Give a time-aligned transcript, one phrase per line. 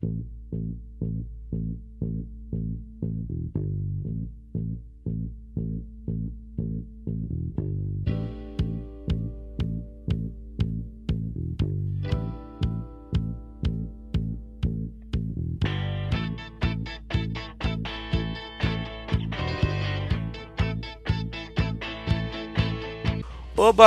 [0.00, 0.12] Oba,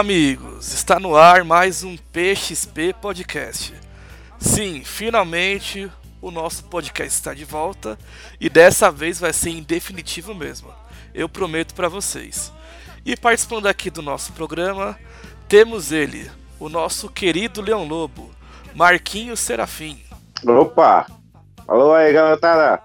[0.01, 0.73] amigos!
[0.73, 3.73] Está no ar mais um PXP Podcast.
[4.37, 5.89] Sim, finalmente
[6.21, 7.97] o nosso podcast está de volta
[8.39, 10.69] e dessa vez vai ser em definitivo mesmo.
[11.13, 12.53] Eu prometo para vocês.
[13.03, 14.97] E participando aqui do nosso programa,
[15.47, 18.29] temos ele, o nosso querido Leão Lobo,
[18.75, 19.99] Marquinhos Serafim.
[20.45, 21.07] Opa!
[21.67, 22.83] Alô aí, galera!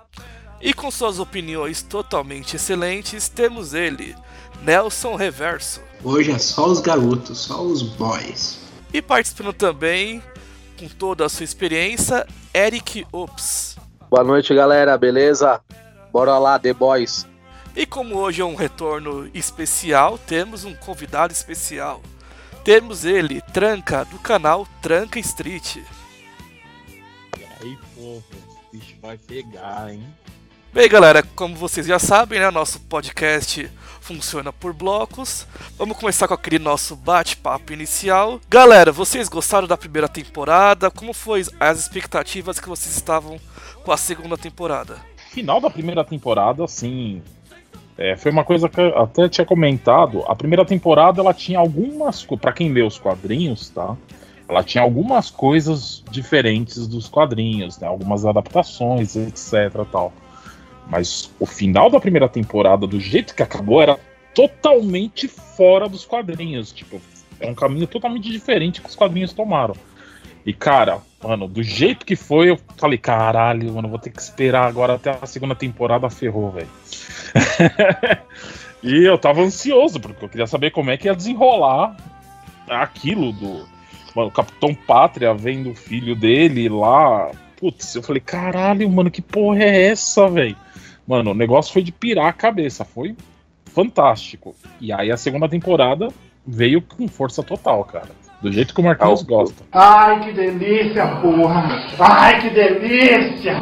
[0.60, 4.16] E com suas opiniões totalmente excelentes, temos ele,
[4.62, 5.82] Nelson Reverso.
[6.02, 8.58] Hoje é só os garotos, só os boys.
[8.92, 10.22] E participando também,
[10.76, 13.76] com toda a sua experiência, Eric Ops.
[14.10, 15.60] Boa noite, galera, beleza?
[16.12, 17.26] Bora lá, The Boys.
[17.74, 22.00] E como hoje é um retorno especial, temos um convidado especial.
[22.62, 25.76] Temos ele, Tranca, do canal Tranca Street.
[25.76, 28.22] E aí, porra,
[28.70, 30.06] o bicho vai pegar, hein?
[30.72, 33.70] Bem, galera, como vocês já sabem, né, nosso podcast
[34.06, 35.44] funciona por blocos.
[35.76, 38.40] Vamos começar com aquele nosso bate-papo inicial.
[38.48, 40.92] Galera, vocês gostaram da primeira temporada?
[40.92, 43.36] Como foi as expectativas que vocês estavam
[43.82, 44.96] com a segunda temporada?
[45.32, 47.20] Final da primeira temporada, assim,
[47.98, 50.22] é, foi uma coisa que eu até tinha comentado.
[50.28, 53.96] A primeira temporada ela tinha algumas, para quem lê os quadrinhos, tá?
[54.48, 57.88] Ela tinha algumas coisas diferentes dos quadrinhos, né?
[57.88, 60.12] Algumas adaptações, etc, tal.
[60.86, 63.98] Mas o final da primeira temporada, do jeito que acabou, era
[64.34, 66.72] totalmente fora dos quadrinhos.
[66.72, 67.00] Tipo,
[67.40, 69.74] é um caminho totalmente diferente que os quadrinhos tomaram.
[70.44, 74.68] E, cara, mano, do jeito que foi, eu falei, caralho, mano, vou ter que esperar
[74.68, 76.68] agora até a segunda temporada, ferrou, velho.
[78.80, 81.96] e eu tava ansioso, porque eu queria saber como é que ia desenrolar
[82.68, 83.66] aquilo do.
[84.14, 87.30] Mano, o Capitão Pátria vendo o filho dele lá.
[87.66, 90.54] Putz, eu falei, caralho, mano, que porra é essa, velho?
[91.04, 93.16] Mano, o negócio foi de pirar a cabeça, foi
[93.64, 94.54] fantástico.
[94.80, 96.06] E aí a segunda temporada
[96.46, 98.10] veio com força total, cara.
[98.40, 99.64] Do jeito que o Marquinhos gosta.
[99.72, 101.88] Ai, que delícia, porra!
[101.98, 103.60] Ai, que delícia!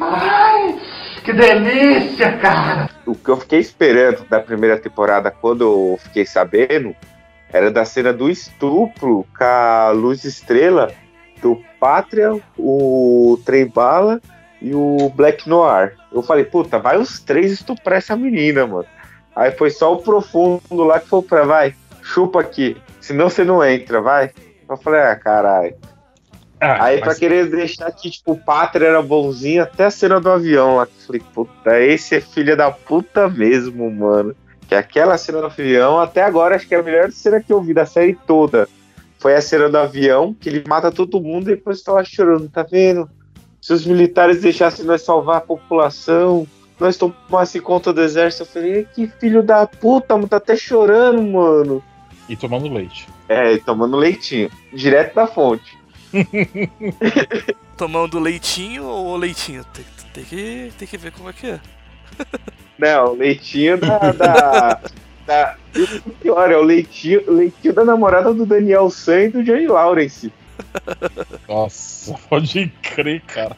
[0.00, 0.78] Ai,
[1.24, 2.88] que delícia, cara!
[3.04, 6.94] O que eu fiquei esperando da primeira temporada, quando eu fiquei sabendo,
[7.52, 10.92] era da cena do estupro com a Luz Estrela,
[11.42, 14.20] do Pátria, o Trem Bala
[14.60, 15.96] e o Black Noir.
[16.12, 18.86] Eu falei, puta, vai os três estuprar essa menina, mano.
[19.34, 23.64] Aí foi só o profundo lá que foi pra, vai, chupa aqui, senão você não
[23.64, 24.30] entra, vai.
[24.68, 25.74] Eu falei, ah, caralho.
[26.60, 27.04] Ah, aí mas...
[27.04, 30.82] pra querer deixar que, tipo, o Pátria era bonzinho até a cena do avião lá.
[30.82, 34.36] Eu falei, puta, esse é filha da puta mesmo, mano.
[34.68, 37.62] Que aquela cena do avião, até agora, acho que é a melhor cena que eu
[37.62, 38.68] vi da série toda.
[39.20, 42.48] Foi a cena do avião, que ele mata todo mundo e depois tá lá chorando,
[42.48, 43.08] tá vendo?
[43.60, 46.46] Se os militares deixassem nós salvar a população,
[46.78, 51.22] nós tomasse conta do exército, eu falei, que filho da puta, mano, tá até chorando,
[51.22, 51.84] mano.
[52.30, 53.06] E tomando leite.
[53.28, 55.78] É, e tomando leitinho, direto da fonte.
[57.76, 59.62] tomando leitinho ou leitinho?
[59.66, 61.60] Tem, tem, que, tem que ver como é que é.
[62.78, 63.98] Não, leitinho da.
[64.12, 64.80] da,
[65.26, 65.56] da
[66.06, 70.32] o pior, é o leitinho, leitinho da namorada do Daniel San e do Johnny Lawrence.
[71.48, 73.56] Nossa, pode crer, cara.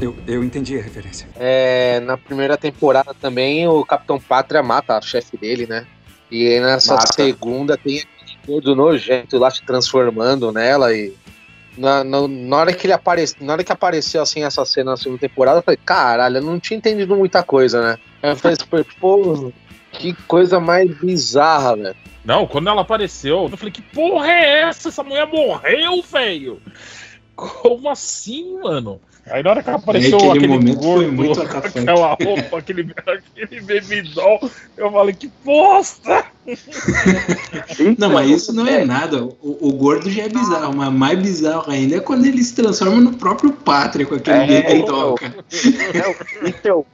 [0.00, 1.28] Eu, eu entendi a referência.
[1.36, 5.86] É, na primeira temporada também o Capitão Pátria mata a chefe dele, né?
[6.30, 7.12] E nessa mata.
[7.12, 11.12] segunda tem aquele todo nojento lá se transformando nela e.
[11.76, 14.96] Na, na, na, hora que ele aparece, na hora que apareceu assim essa cena na
[14.96, 17.98] segunda temporada, eu falei, caralho, eu não tinha entendido muita coisa, né?
[18.20, 18.56] Eu falei,
[18.98, 19.52] pô,
[19.98, 21.96] que coisa mais bizarra, velho.
[22.24, 24.88] Não, quando ela apareceu, eu falei, que porra é essa?
[24.88, 26.60] Essa mulher morreu, velho!
[27.34, 29.00] Como assim, mano?
[29.30, 33.60] Aí na hora que apareceu aquele, aquele momento gordo, foi muito aquela roupa, aquele, aquele
[33.60, 36.24] bebidol, eu falei, que bosta!
[37.98, 39.22] não, mas isso não é nada.
[39.24, 43.00] O, o, gordo já é bizarro, mas mais bizarro ainda é quando ele se transforma
[43.00, 46.14] no próprio pátria com aquele é, bebidol, então,
[46.46, 46.86] então,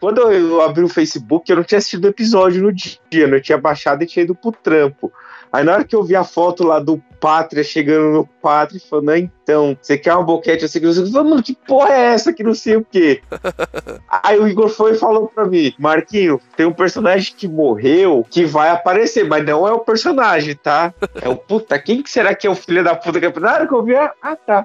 [0.00, 3.58] quando eu abri o Facebook, eu não tinha assistido o episódio no dia, não tinha
[3.58, 5.12] baixado e tinha ido pro trampo.
[5.52, 9.10] Aí na hora que eu vi a foto lá do Pátria chegando no Pátria, falando,
[9.10, 10.80] ah, então, você quer uma boquete assim?
[10.82, 13.20] Eu falei, mano, que porra é essa que não sei o quê?
[14.24, 18.46] Aí o Igor foi e falou pra mim, Marquinho, tem um personagem que morreu que
[18.46, 20.94] vai aparecer, mas não é o personagem, tá?
[21.20, 23.40] É o puta, quem que será que é o filho da puta que é?
[23.40, 24.64] Na hora que eu vi, ah, tá.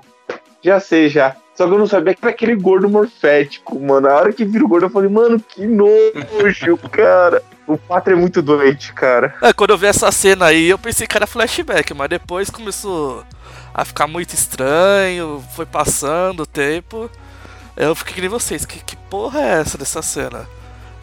[0.63, 1.35] Já sei, já.
[1.57, 4.07] Só que eu não sabia que era aquele gordo morfético, mano.
[4.07, 7.41] Na hora que vira o gordo, eu falei, mano, que nojo, cara.
[7.65, 9.33] O Pátria é muito doente, cara.
[9.41, 13.23] É, quando eu vi essa cena aí, eu pensei que era flashback, mas depois começou
[13.73, 17.09] a ficar muito estranho, foi passando o tempo.
[17.75, 20.47] Eu fiquei que nem vocês, que, que porra é essa dessa cena?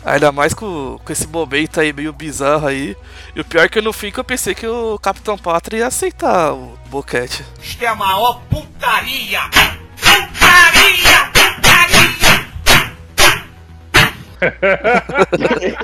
[0.05, 2.97] Ainda mais com, com esse momento aí meio bizarro aí.
[3.35, 5.87] E o pior é que no fim que eu pensei que o Capitão Pátria ia
[5.89, 7.45] aceitar o boquete.
[7.61, 9.41] Isto é a maior putaria!
[10.85, 11.25] Putaria!
[15.31, 15.79] Putaria!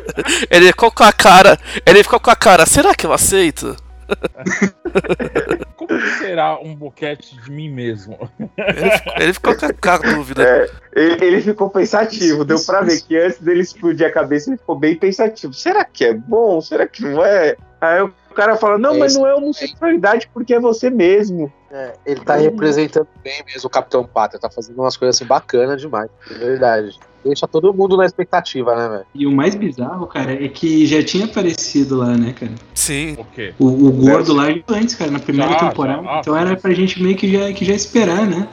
[0.50, 1.58] ele ficou com a cara.
[1.86, 3.76] Ele ficou com a cara, será que eu aceito?
[5.76, 8.18] Como será um boquete de mim mesmo?
[8.58, 10.42] Ele ficou, ele ficou com a dúvida.
[10.42, 14.58] É, ele, ele, ficou pensativo, deu pra ver que antes dele explodir a cabeça, ele
[14.58, 15.54] ficou bem pensativo.
[15.54, 16.60] Será que é bom?
[16.60, 17.56] Será que não é?
[17.80, 21.52] Aí o cara fala, não, é mas não é homossexualidade porque é você mesmo.
[21.70, 25.80] É, ele tá representando bem mesmo o Capitão Pátria, tá fazendo umas coisas assim bacanas
[25.80, 29.06] demais, de verdade deixa todo mundo na expectativa, né, velho?
[29.14, 32.52] E o mais bizarro, cara, é que já tinha aparecido lá, né, cara?
[32.74, 33.16] Sim.
[33.18, 33.54] O quê?
[33.58, 36.02] O, o gordo lá antes, cara, na primeira já, temporada.
[36.02, 38.48] Já, então era pra gente meio que já, que já esperar, né?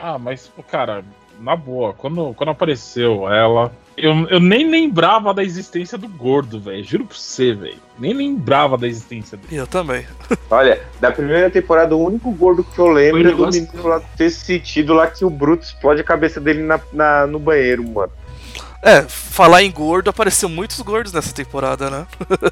[0.00, 1.04] Ah, mas, cara,
[1.40, 6.84] na boa, quando, quando apareceu ela, eu, eu nem lembrava da existência do gordo, velho.
[6.84, 7.78] Juro pra você, velho.
[7.98, 9.56] Nem lembrava da existência dele.
[9.56, 10.06] Eu também.
[10.50, 14.30] Olha, da primeira temporada, o único gordo que eu lembro é do menino lá ter
[14.30, 18.12] sentido lá que o Bruto explode a cabeça dele na, na, no banheiro, mano.
[18.82, 22.06] É, falar em gordo, apareceu muitos gordos nessa temporada, né?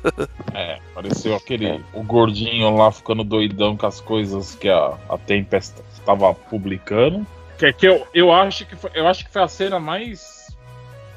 [0.54, 1.84] é, apareceu aquele.
[1.92, 7.26] O gordinho lá ficando doidão com as coisas que a, a Tempest estava publicando.
[7.58, 10.43] Que, que eu, eu, acho que foi, eu acho que foi a cena mais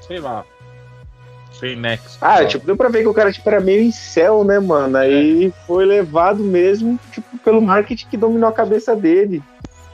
[0.08, 0.46] sei lá.
[1.52, 2.18] Sem nexo.
[2.22, 4.98] Ah, tipo, deu pra ver que o cara tipo, era meio em céu, né, mano?
[4.98, 5.52] Aí é.
[5.66, 9.42] foi levado mesmo, tipo, pelo marketing que dominou a cabeça dele.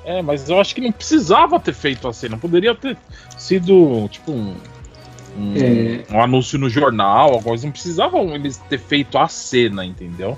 [0.05, 2.97] É, mas eu acho que não precisava ter feito assim, não poderia ter
[3.37, 4.53] sido, tipo, um,
[5.37, 6.13] um, é.
[6.13, 7.65] um anúncio no jornal, alguma coisa.
[7.65, 10.37] Não precisavam eles ter feito a cena, entendeu?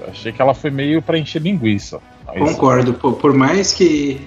[0.00, 2.00] Eu achei que ela foi meio pra encher linguiça.
[2.26, 2.38] Mas...
[2.38, 4.20] Concordo, por, por mais que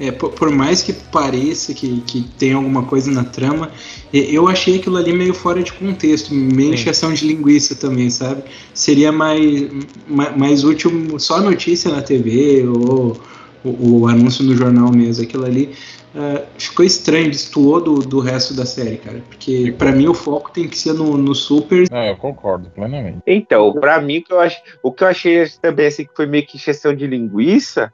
[0.00, 3.70] é, por, por, mais que pareça que, que tem alguma coisa na trama,
[4.12, 8.44] eu achei aquilo ali meio fora de contexto, meio encheção de linguiça também, sabe?
[8.74, 9.68] Seria mais,
[10.06, 13.16] mais, mais útil só a notícia na TV ou
[13.64, 15.24] o, anúncio no jornal mesmo.
[15.24, 15.74] Aquilo ali
[16.14, 19.22] uh, ficou estranho, destoou do, do resto da série, cara.
[19.28, 21.86] Porque para mim o foco tem que ser no, no super.
[21.90, 23.18] É, eu concordo plenamente.
[23.26, 24.56] Então, para mim, o que, eu ach...
[24.82, 27.92] o que eu achei também assim, que foi meio que encheção de linguiça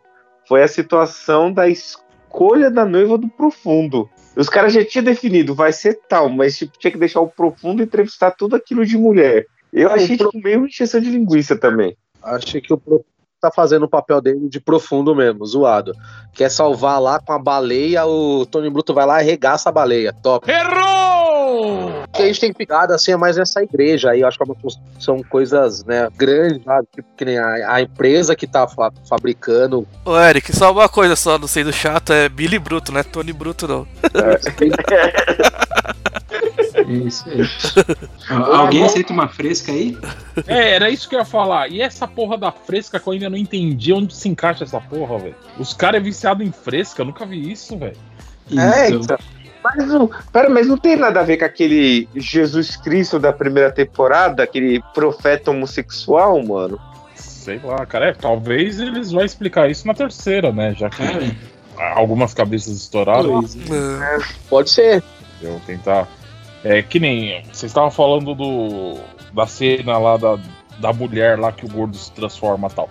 [0.52, 4.06] foi a situação da escolha da noiva do profundo.
[4.36, 7.82] Os caras já tinham definido, vai ser tal, mas tipo, tinha que deixar o profundo
[7.82, 9.46] entrevistar tudo aquilo de mulher.
[9.72, 10.28] Eu achei pro...
[10.28, 11.96] tipo, meio injeção de linguiça também.
[12.22, 13.06] Achei que o profundo
[13.40, 15.94] tá fazendo o papel dele de profundo mesmo, zoado.
[16.34, 20.12] Quer salvar lá com a baleia, o Tony Bruto vai lá e arregaça a baleia.
[20.12, 20.50] Top.
[20.50, 21.11] Errou!
[22.12, 24.44] O que a gente tem pegado assim é mais nessa igreja aí, eu acho que
[24.44, 24.54] é
[25.00, 26.86] são coisas né, grandes, sabe?
[26.94, 29.88] Tipo, que nem a, a, empresa que tá fa fabricando.
[30.04, 33.02] Ô, Eric, só uma coisa só, não sei do chato, é Billy Bruto, né?
[33.02, 33.88] Tony Bruto não.
[34.02, 34.38] É.
[36.86, 37.40] Isso aí.
[38.28, 39.96] Alguém aceita uma fresca aí?
[40.46, 41.68] É, era isso que eu ia falar.
[41.68, 45.18] E essa porra da fresca que eu ainda não entendi onde se encaixa essa porra,
[45.18, 45.34] velho.
[45.58, 47.96] Os caras é viciado em fresca, eu nunca vi isso, velho.
[48.50, 49.18] É, então.
[49.62, 53.70] Mas não, pera, mas não tem nada a ver com aquele Jesus Cristo da primeira
[53.70, 56.80] temporada, aquele profeta homossexual, mano?
[57.14, 58.06] Sei lá, cara.
[58.06, 60.74] É, talvez eles vão explicar isso na terceira, né?
[60.74, 61.34] Já que é.
[61.78, 63.40] algumas cabeças estouraram.
[63.40, 64.18] É.
[64.48, 65.02] Pode ser.
[65.40, 66.08] Eu tentar
[66.64, 67.42] é que nem.
[67.44, 68.98] Vocês estavam falando do,
[69.32, 70.38] da cena lá da,
[70.78, 72.88] da mulher lá que o gordo se transforma tal.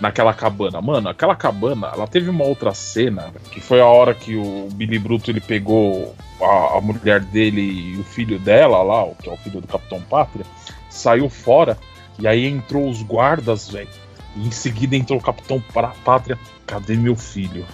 [0.00, 0.80] Naquela cabana.
[0.80, 4.98] Mano, aquela cabana, ela teve uma outra cena, que foi a hora que o Billy
[4.98, 9.36] Bruto ele pegou a, a mulher dele e o filho dela lá, que é o
[9.36, 10.44] filho do Capitão Pátria,
[10.90, 11.78] saiu fora
[12.18, 13.88] e aí entrou os guardas, velho.
[14.36, 15.62] E em seguida entrou o Capitão
[16.04, 16.38] Pátria.
[16.66, 17.66] Cadê meu filho?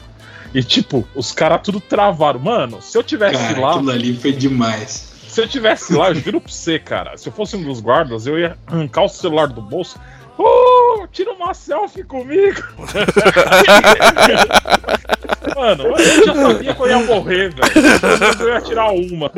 [0.55, 2.41] E tipo, os caras tudo travaram.
[2.41, 3.75] Mano, se eu tivesse cara, lá.
[3.75, 5.15] Aquilo ali foi demais.
[5.29, 7.17] Se eu tivesse lá, eu juro pra você, cara.
[7.17, 9.99] Se eu fosse um dos guardas, eu ia arrancar o celular do bolso.
[10.39, 12.63] Uh, tira uma selfie comigo!
[15.57, 18.41] Mano, eu já sabia que eu ia morrer, velho.
[18.41, 19.31] Eu ia tirar uma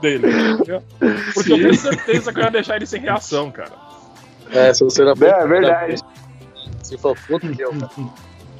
[0.00, 0.26] dele.
[1.34, 1.52] Porque Sim.
[1.52, 3.72] eu tenho certeza que eu ia deixar ele sem reação, cara.
[4.50, 6.02] É, se você não É, é verdade.
[6.82, 7.90] Se for puto, cara.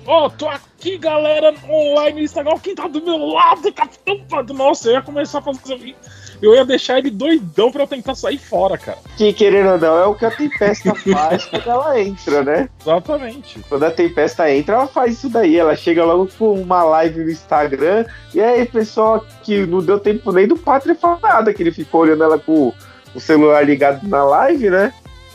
[0.06, 2.58] Ô, oh, tô aqui, galera, online no Instagram.
[2.60, 4.24] Quem tá do meu lado, Capitão
[4.54, 5.94] Nossa, eu ia começar a fazer
[6.40, 8.98] eu ia deixar ele doidão pra eu tentar sair fora, cara.
[9.16, 12.68] Que querendo ou não, é o que a Tempesta faz quando ela entra, né?
[12.80, 13.60] Exatamente.
[13.68, 15.56] Quando a Tempesta entra, ela faz isso daí.
[15.56, 18.04] Ela chega logo com uma live no Instagram.
[18.34, 22.02] E aí, pessoal, que não deu tempo nem do Pátria falar nada, que ele ficou
[22.02, 22.72] olhando ela com
[23.14, 24.92] o celular ligado na live, né?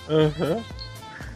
[0.10, 0.62] Uhum.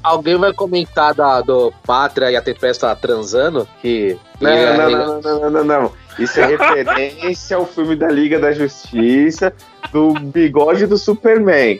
[0.04, 3.68] Alguém vai comentar da, do Pátria e a Tempesta transando?
[3.82, 4.18] Que.
[4.40, 5.92] Não, que é- não, não, não, não, não, não.
[6.20, 9.54] Isso é referência ao filme da Liga da Justiça,
[9.92, 11.80] do bigode do Superman.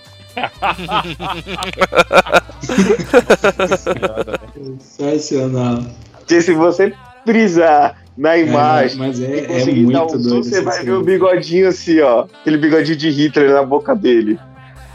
[4.80, 5.84] Sensacional.
[6.28, 6.94] Se você
[7.26, 10.44] frisar na imagem mas é, é conseguir dar um muito zoom, doido.
[10.46, 12.26] você vai ver o bigodinho assim, ó.
[12.42, 14.40] Aquele bigodinho de Hitler na boca dele.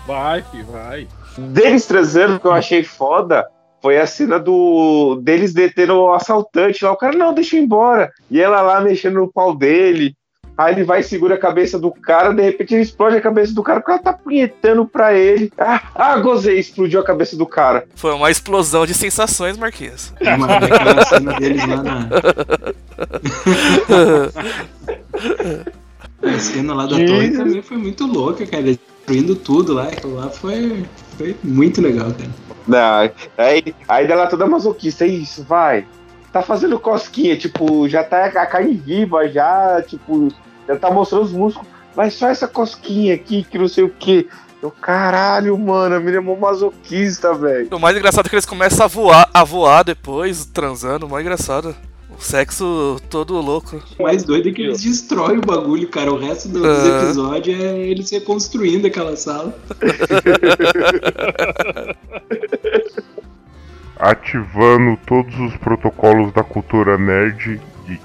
[0.07, 1.07] Vai, fi, vai.
[1.39, 3.47] Deles transando, que eu achei foda,
[3.81, 6.93] foi a cena do deles detendo o assaltante lá.
[6.93, 8.11] O cara, não, deixa eu ir embora.
[8.31, 10.15] E ela lá mexendo no pau dele.
[10.57, 13.55] Aí ele vai e segura a cabeça do cara, de repente ele explode a cabeça
[13.55, 15.51] do cara, porque ela tá punhetando pra ele.
[15.59, 17.87] Ah, ah, gozei, explodiu a cabeça do cara.
[17.95, 20.13] Foi uma explosão de sensações, Marquinhos.
[20.21, 22.09] É uma, aquela cena deles lá na.
[26.23, 28.63] A cena lá da torre também foi muito louca, cara.
[28.63, 29.89] Destruindo tudo lá.
[29.89, 30.85] Aquilo lá foi,
[31.23, 32.31] foi muito legal, cara.
[32.67, 35.87] Não, aí, aí dela toda masoquista, é isso, vai.
[36.33, 40.29] Tá fazendo cosquinha, tipo, já tá a carne viva, já, tipo,
[40.67, 41.69] já tá mostrando os músculos.
[41.95, 44.29] Mas só essa cosquinha aqui, que não sei o que.
[44.63, 47.69] Eu, caralho, mano, a menina é mó masoquista, velho.
[47.71, 51.75] O mais engraçado é que eles começam a voar, a voar depois, transando, mó engraçado.
[52.23, 53.83] O sexo todo louco.
[53.99, 56.13] O mais doido é que eles destroem o bagulho, cara.
[56.13, 57.03] O resto do- dos Ah.
[57.03, 59.53] episódios é eles reconstruindo aquela sala.
[63.99, 68.01] Ativando todos os protocolos da cultura nerd geek.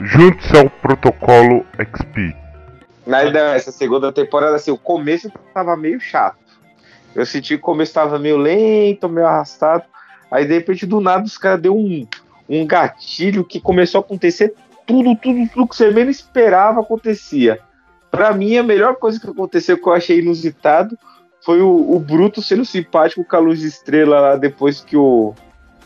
[0.00, 2.36] Junte-se ao protocolo XP.
[3.04, 6.38] Mas não, essa segunda temporada, assim, o começo tava meio chato.
[7.16, 9.82] Eu senti que o começo tava meio lento, meio arrastado.
[10.30, 12.06] Aí, de repente, do nada, os caras deu um,
[12.48, 14.54] um gatilho que começou a acontecer
[14.86, 17.60] tudo, tudo, tudo que você menos esperava acontecia.
[18.10, 20.98] Pra mim, a melhor coisa que aconteceu que eu achei inusitado
[21.44, 25.34] foi o, o Bruto sendo simpático com a luz de estrela lá depois que o,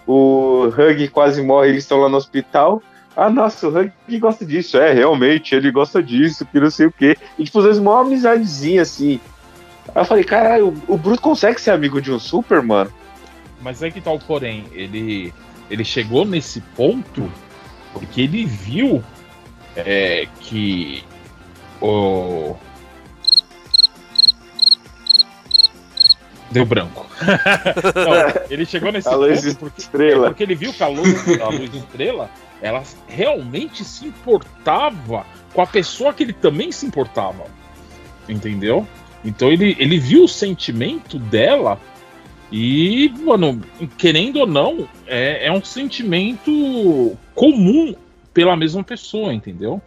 [0.06, 2.82] o Hug quase morre, eles estão lá no hospital.
[3.16, 4.78] Ah, nossa, o Hug gosta disso.
[4.78, 7.16] É, realmente, ele gosta disso, que não sei o quê.
[7.38, 9.20] E, tipo, fez uma amizadezinha, assim.
[9.94, 12.90] Aí eu falei, caralho, o, o Bruto consegue ser amigo de um super, mano?
[13.64, 15.33] Mas é que tal, porém, ele,
[15.71, 17.33] ele chegou nesse ponto
[17.94, 19.02] porque ele viu
[19.75, 21.02] é, que
[21.80, 22.54] o.
[26.50, 27.06] Deu branco.
[27.25, 30.26] Não, ele chegou nesse A luz ponto porque, estrela.
[30.26, 32.30] é, porque ele viu que a luz, a luz estrela
[32.61, 37.47] ela realmente se importava com a pessoa que ele também se importava.
[38.28, 38.87] Entendeu?
[39.25, 41.80] Então ele, ele viu o sentimento dela
[42.56, 43.61] e, mano,
[43.99, 47.96] querendo ou não, é, é um sentimento comum
[48.32, 49.82] pela mesma pessoa, entendeu?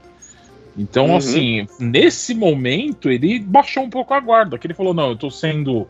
[0.77, 1.15] Então, Uhum.
[1.15, 5.31] assim, nesse momento, ele baixou um pouco a guarda, que ele falou, não, eu tô
[5.31, 5.88] sendo.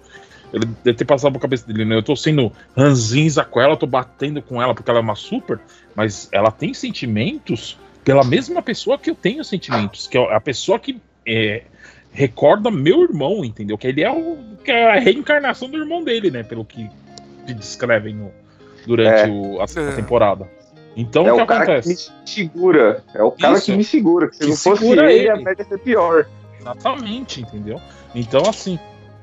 [0.53, 1.95] Ele deve ter passado por cabeça dele, né?
[1.95, 5.59] Eu tô sendo ranzinza com ela, tô batendo com ela porque ela é uma super,
[5.95, 10.77] mas ela tem sentimentos pela mesma pessoa que eu tenho sentimentos, que é a pessoa
[10.77, 11.63] que é,
[12.17, 13.77] recorda meu irmão, entendeu?
[13.77, 16.41] Que ele é, o, que é a reencarnação do irmão dele, né?
[16.41, 16.89] Pelo que
[17.45, 18.31] descrevem no-
[18.87, 19.27] durante É.
[19.31, 20.49] o- a, a temporada.
[20.95, 22.07] Então, é o que o cara acontece?
[22.07, 23.03] que me segura.
[23.13, 23.65] É o cara Isso.
[23.65, 24.27] que me segura.
[24.29, 25.43] Que se Que não fosse segura ele, a ele.
[25.43, 26.25] média ia ser pior.
[26.59, 27.79] Exatamente, entendeu?
[28.15, 28.79] Então, assim,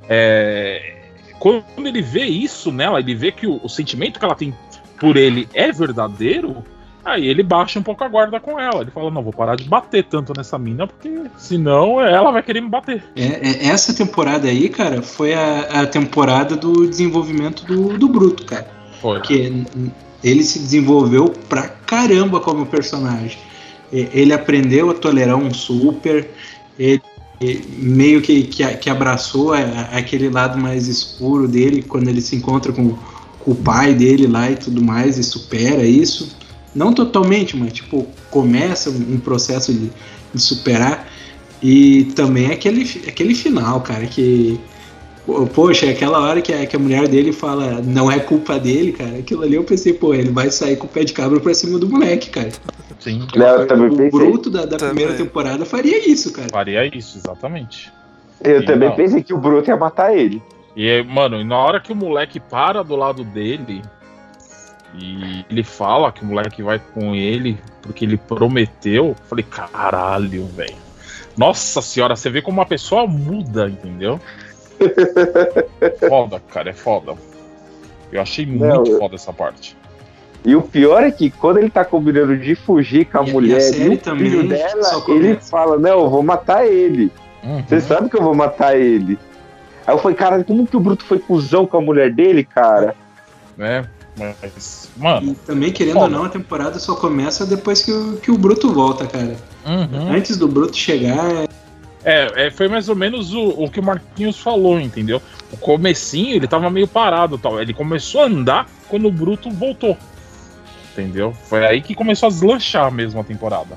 [0.08, 0.96] é,
[1.40, 4.54] quando ele vê isso nela, ele vê que o, o sentimento que ela tem
[5.00, 6.64] por ele é verdadeiro,
[7.04, 8.82] aí ele baixa um pouco a guarda com ela.
[8.82, 12.60] Ele fala: Não, vou parar de bater tanto nessa mina, porque senão ela vai querer
[12.60, 13.04] me bater.
[13.14, 18.44] É, é- essa temporada aí, cara, foi a, a temporada do desenvolvimento do, do Bruto,
[18.44, 18.66] cara.
[19.00, 19.18] Foi.
[19.18, 19.52] Porque
[20.22, 23.38] ele se desenvolveu pra caramba como personagem.
[23.92, 26.28] Ele aprendeu a tolerar um super,
[26.78, 27.00] ele
[27.78, 32.72] meio que, que, que abraçou a- aquele lado mais escuro dele quando ele se encontra
[32.72, 32.96] com,
[33.40, 36.34] com o pai dele lá e tudo mais, e supera isso.
[36.74, 39.90] Não totalmente, mas tipo, começa um processo de,
[40.32, 41.08] de superar.
[41.62, 44.58] E também aquele, fi- aquele final, cara, que.
[45.54, 49.16] Poxa, aquela hora que a, que a mulher dele fala não é culpa dele, cara.
[49.20, 51.78] Aquilo ali eu pensei, pô, ele vai sair com o pé de cabra pra cima
[51.78, 52.50] do moleque, cara.
[53.00, 54.10] Sim, Não, eu também o pensei.
[54.10, 56.48] bruto da, da primeira temporada faria isso, cara.
[56.50, 57.90] faria isso, exatamente.
[58.42, 58.96] Eu Sim, também não.
[58.96, 60.42] pensei que o Bruto ia matar ele.
[60.76, 63.80] E, mano, e na hora que o moleque para do lado dele
[64.98, 69.14] E ele fala que o moleque vai com ele porque ele prometeu.
[69.28, 70.76] Falei, caralho, velho.
[71.36, 74.20] Nossa senhora, você vê como uma pessoa muda, entendeu?
[76.08, 77.14] foda, cara, é foda.
[78.12, 79.76] Eu achei Não, muito eu- foda essa parte.
[80.44, 83.60] E o pior é que quando ele tá combinando de fugir com a E- mulher
[83.74, 87.10] e, o também filho dela, ele fala, não, eu vou matar ele.
[87.42, 87.64] Uhum.
[87.66, 89.18] Você sabe que eu vou matar ele.
[89.86, 92.94] Aí eu falei, cara, como que o Bruto foi cuzão com a mulher dele, cara?
[93.56, 93.86] Né?
[94.16, 95.32] Mas, mano.
[95.32, 96.04] E também, querendo Foda.
[96.06, 99.36] ou não, a temporada só começa depois que o, que o Bruto volta, cara.
[99.66, 100.14] uhum.
[100.14, 101.46] Antes do Bruto chegar,
[102.04, 105.20] É, é, foi mais ou menos o, o que o Marquinhos falou, entendeu?
[105.52, 107.60] O comecinho ele tava meio parado, tal.
[107.60, 109.96] Ele começou a andar quando o Bruto voltou.
[110.92, 111.32] Entendeu?
[111.48, 113.76] Foi aí que começou a deslanchar mesmo a temporada.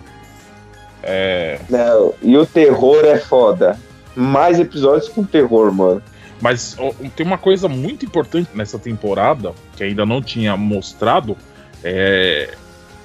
[1.02, 3.80] É, Não, e o terror é foda.
[4.16, 6.02] Mais episódios com terror, mano.
[6.42, 11.36] Mas ó, tem uma coisa muito importante nessa temporada que ainda não tinha mostrado
[11.84, 12.54] é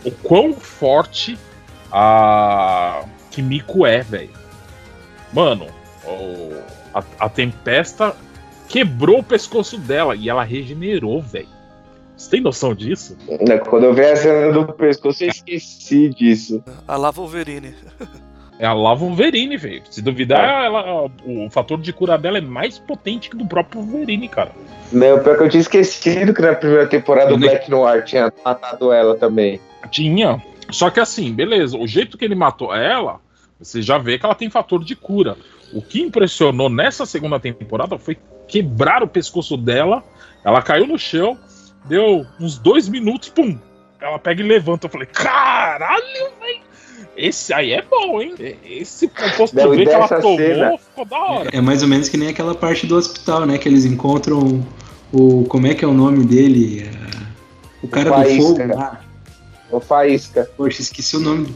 [0.04, 1.38] o quão forte
[1.90, 4.30] a Kimiko é, velho.
[5.32, 5.66] Mano,
[6.04, 6.60] o-
[6.94, 8.14] a, a tempesta
[8.68, 11.48] quebrou o pescoço dela e ela regenerou, velho.
[12.16, 13.16] Você tem noção disso?
[13.68, 16.62] Quando eu vi a cena do pescoço, eu esqueci disso.
[16.86, 17.74] A lá Wolverine.
[18.62, 19.82] É a Lava Wolverine, velho.
[19.90, 24.28] Se duvidar, ela- o fator de cura dela é mais potente que do próprio Wolverine,
[24.28, 24.52] cara.
[24.92, 28.92] Não, pior que eu tinha esquecido que na primeira temporada o Black Noir tinha matado
[28.92, 29.60] ela também.
[29.90, 30.40] Tinha.
[30.70, 33.18] Só que assim, beleza, o jeito que ele matou ela,
[33.58, 35.36] você já vê que ela tem fator de cura.
[35.72, 38.16] O que impressionou nessa segunda temporada foi
[38.46, 40.04] quebrar o pescoço dela.
[40.44, 41.36] Ela caiu no chão,
[41.86, 43.58] deu uns dois minutos, pum!
[44.00, 44.86] Ela pega e levanta.
[44.86, 46.71] Eu falei, caralho, velho!
[47.16, 48.34] Esse aí é bom, hein?
[48.64, 51.50] Esse composto Não, que ela tomou cena- ficou da hora.
[51.52, 53.58] é mais ou menos que nem aquela parte do hospital, né?
[53.58, 54.64] Que eles encontram
[55.12, 55.44] o.
[55.44, 56.88] Como é que é o nome dele?
[57.14, 57.22] Ah,
[57.82, 58.42] O cara do Faísca.
[58.42, 59.00] fogo lá.
[59.70, 60.48] Ô, Faísca.
[60.56, 61.54] Poxa, esqueci o nome.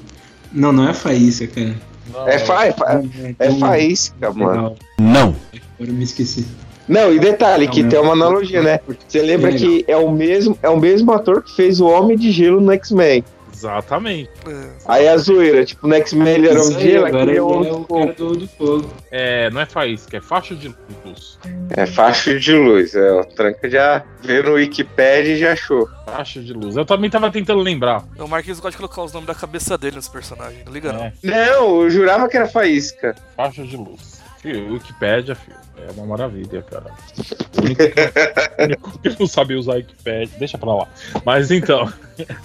[0.52, 1.74] Não, não é Faísca, cara.
[2.12, 3.02] Não, É, fa é, fa-
[3.38, 4.50] é tão faísca, mano.
[4.50, 4.76] legal.
[5.00, 5.36] Não.
[5.74, 6.46] Agora eu me esqueci.
[6.86, 7.90] Não, e detalhe, Não, que meu.
[7.90, 8.78] tem uma analogia, né?
[9.08, 9.68] Você lembra Legal.
[9.68, 12.70] que é o mesmo, é o mesmo ator que fez o Homem de Gelo no
[12.72, 13.24] X-Men.
[13.56, 14.30] Exatamente.
[14.46, 14.68] É.
[14.86, 17.84] Aí a zoeira, tipo, no X-Men ele era um gelo, agora ele é é o
[17.84, 18.90] cara do, do fogo.
[19.10, 21.38] É, não é faísca, é faixa de luz.
[21.70, 25.88] É faixa de luz, é, o Tranca já viu no Wikipedia e já achou.
[26.04, 26.76] Faixa de luz.
[26.76, 28.04] Eu também tava tentando lembrar.
[28.18, 31.04] O Marquinhos gosta de colocar os nomes da cabeça dele nos personagens, não liga não.
[31.04, 33.14] É, Não, eu jurava que era faísca.
[33.36, 34.20] faixa de luz.
[34.42, 35.56] Fio, Wikipédia, filho.
[35.78, 36.86] É uma maravilha, cara.
[37.58, 40.34] O único que, o único que não sabe usar Wikipédia.
[40.38, 40.88] Deixa pra lá.
[41.24, 41.92] Mas então.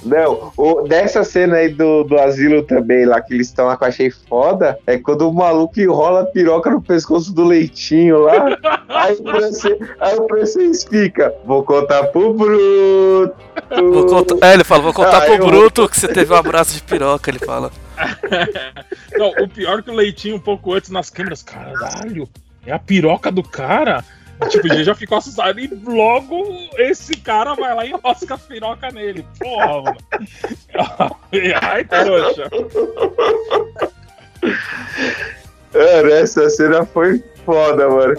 [0.03, 3.83] Não, o, dessa cena aí do, do asilo também, lá que eles estão lá que
[3.83, 8.33] eu achei foda, é quando o maluco enrola a piroca no pescoço do leitinho lá.
[8.89, 13.35] aí, o francês, aí o francês fica, vou contar pro Bruto.
[13.69, 16.35] Vou contar- É, ele fala, vou contar Ah, pro eu- Bruto que você teve um
[16.37, 17.71] abraço de piroca, ele fala.
[19.17, 21.41] Não, o pior é que o leitinho um pouco antes nas câmeras.
[21.43, 22.27] Caralho,
[22.65, 24.03] é a piroca do cara?
[24.49, 26.43] Tipo, ele já ficou assustado e logo
[26.77, 29.25] esse cara vai lá e enrosca a piroca nele.
[29.37, 29.97] Porra, mano.
[31.61, 32.49] Ai, trouxa.
[35.73, 38.15] Mano, essa cena foi foda, mano.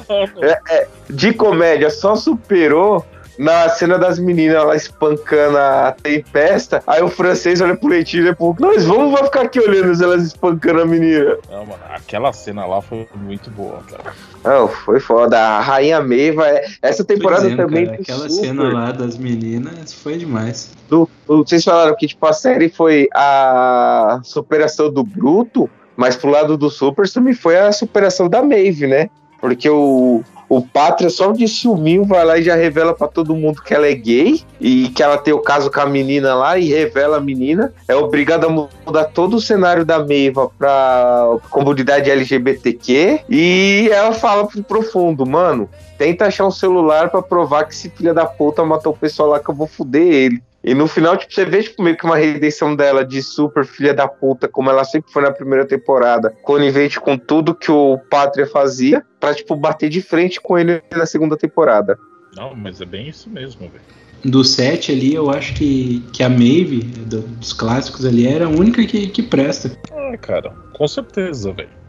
[1.10, 3.04] De comédia, só superou
[3.38, 6.82] na cena das meninas lá espancando a tempesta.
[6.86, 8.54] Aí o francês olha pro leitinho e olha pro.
[8.58, 11.36] Nós vamos vai ficar aqui olhando elas espancando a menina.
[11.50, 14.14] Não, mano, aquela cena lá foi muito boa, cara.
[14.44, 15.38] Não, foi foda.
[15.38, 18.46] A Rainha Meiva, é- essa temporada dizendo, também cara, aquela super.
[18.46, 20.70] cena lá das meninas foi demais.
[20.88, 26.28] do- do- vocês falaram que tipo, a série foi a superação do Bruto, mas pro
[26.30, 29.08] lado do Super também foi a superação da Maeve, né?
[29.40, 33.62] Porque o, o Pátria só de ciúminho vai lá e já revela pra todo mundo
[33.62, 36.68] que ela é gay e que ela tem o caso com a menina lá e
[36.68, 37.72] revela a menina.
[37.88, 44.46] É obrigada a mudar todo o cenário da Meiva pra comunidade LGBTQ e ela fala
[44.46, 48.92] pro profundo, mano, tenta achar um celular pra provar que esse filho da puta matou
[48.92, 50.42] o pessoal lá que eu vou fuder ele.
[50.64, 53.92] E no final, tipo, você vê tipo, meio que uma redenção dela de super filha
[53.92, 58.46] da puta, como ela sempre foi na primeira temporada, conivente com tudo que o Pátria
[58.46, 61.98] fazia, pra, tipo, bater de frente com ele na segunda temporada.
[62.36, 63.82] Não, mas é bem isso mesmo, velho.
[64.24, 68.48] Do set ali, eu acho que, que a Maeve, do- dos clássicos ali, era a
[68.48, 69.76] única que, que presta.
[69.92, 71.82] Ah, cara, com certeza, velho.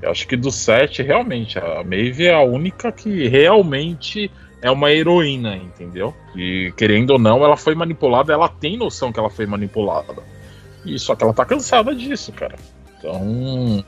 [0.00, 4.30] Eu acho que do set, realmente, a Maeve é a única que realmente
[4.64, 6.14] é uma heroína, entendeu?
[6.34, 10.22] E querendo ou não, ela foi manipulada, ela tem noção que ela foi manipulada.
[10.86, 12.56] E só que ela tá cansada disso, cara.
[12.96, 13.84] Então,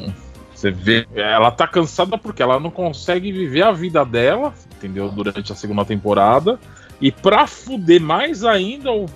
[0.54, 5.08] você vê, ela tá cansada porque ela não consegue viver a vida dela, entendeu?
[5.08, 6.60] Durante a segunda temporada.
[7.00, 9.06] E pra fuder mais ainda o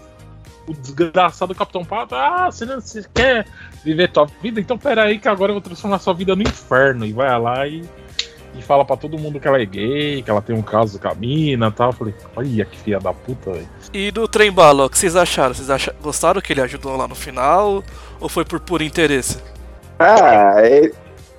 [0.67, 3.45] o desgraçado Capitão Pátria, ah, você, não, você quer
[3.85, 4.61] viver tua vida?
[4.61, 7.05] Então pera aí que agora eu vou transformar sua vida no inferno.
[7.05, 7.83] E vai lá e,
[8.55, 11.09] e fala pra todo mundo que ela é gay, que ela tem um caso com
[11.09, 11.91] a mina e tal.
[11.91, 13.69] Eu falei, olha que filha da puta, velho.
[13.93, 15.55] E do trem bala, o que vocês acharam?
[15.55, 17.83] Vocês acha- gostaram que ele ajudou lá no final?
[18.21, 19.39] Ou foi por puro interesse?
[19.99, 20.91] Ah, é-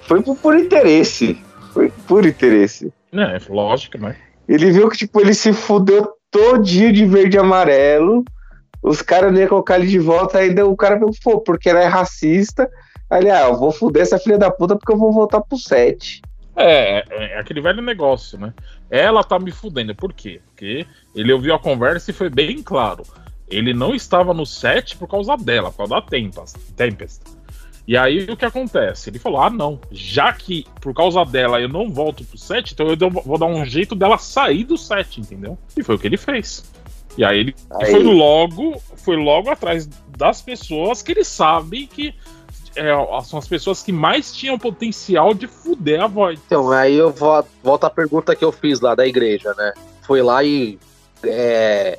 [0.01, 1.41] foi por, por interesse.
[1.73, 2.91] Foi por interesse.
[3.13, 4.15] É, lógico, né?
[4.47, 8.23] Ele viu que, tipo, ele se fudeu todinho de verde e amarelo.
[8.81, 11.81] Os caras não iam colocar ele de volta, ainda o cara viu, pô, porque ela
[11.81, 12.69] é racista.
[13.09, 15.57] Aí ele, ah, eu vou fuder essa filha da puta porque eu vou voltar pro
[15.57, 16.21] set.
[16.55, 18.53] É, é, é aquele velho negócio, né?
[18.89, 19.95] Ela tá me fudendo.
[19.95, 20.41] Por quê?
[20.47, 20.85] Porque
[21.15, 23.03] ele ouviu a conversa e foi bem claro.
[23.49, 26.57] Ele não estava no set por causa dela, por causa da Tempest.
[26.75, 27.21] Tempest.
[27.87, 29.09] E aí o que acontece?
[29.09, 32.87] Ele falou: ah, não, já que por causa dela eu não volto pro set, então
[32.87, 35.57] eu vou dar um jeito dela sair do set, entendeu?
[35.75, 36.63] E foi o que ele fez.
[37.17, 42.13] E aí ele Aí- foi logo, foi logo atrás das pessoas que ele sabe que
[42.81, 46.39] é, são as pessoas que mais tinham potencial de fuder a voz.
[46.45, 49.73] Então, aí eu vo- volto à pergunta que eu fiz lá da igreja, né?
[50.01, 50.77] Foi lá e.
[51.23, 51.97] é,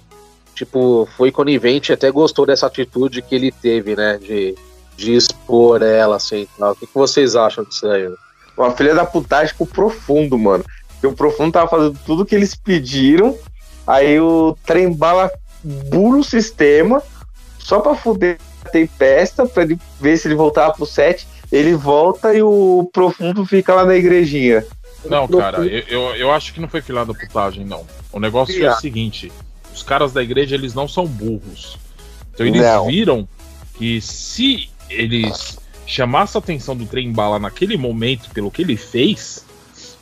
[0.54, 4.18] tipo, foi conivente, até gostou dessa atitude que ele teve, né?
[4.18, 4.54] De,
[4.96, 6.46] de expor ela, assim.
[6.58, 6.72] Tal.
[6.72, 8.08] O que, que vocês acham disso aí?
[8.56, 10.64] Uma filha da putagem com o profundo, mano.
[10.92, 13.36] Porque o profundo tava fazendo tudo que eles pediram.
[13.86, 15.30] Aí o trem bala
[15.64, 17.02] bula o sistema
[17.58, 18.38] só pra fuder
[18.72, 21.26] tempesta, pra ele ver se ele voltava pro set.
[21.50, 24.64] Ele volta e o profundo fica lá na igrejinha.
[25.04, 27.84] Não, cara, eu, eu, eu acho que não foi filha da putagem, não.
[28.10, 29.30] O negócio é o seguinte:
[29.74, 31.78] os caras da igreja, eles não são burros.
[32.32, 32.86] Então eles Não.
[32.86, 33.28] viram
[33.76, 39.44] que se eles chamassem a atenção do trem bala naquele momento pelo que ele fez,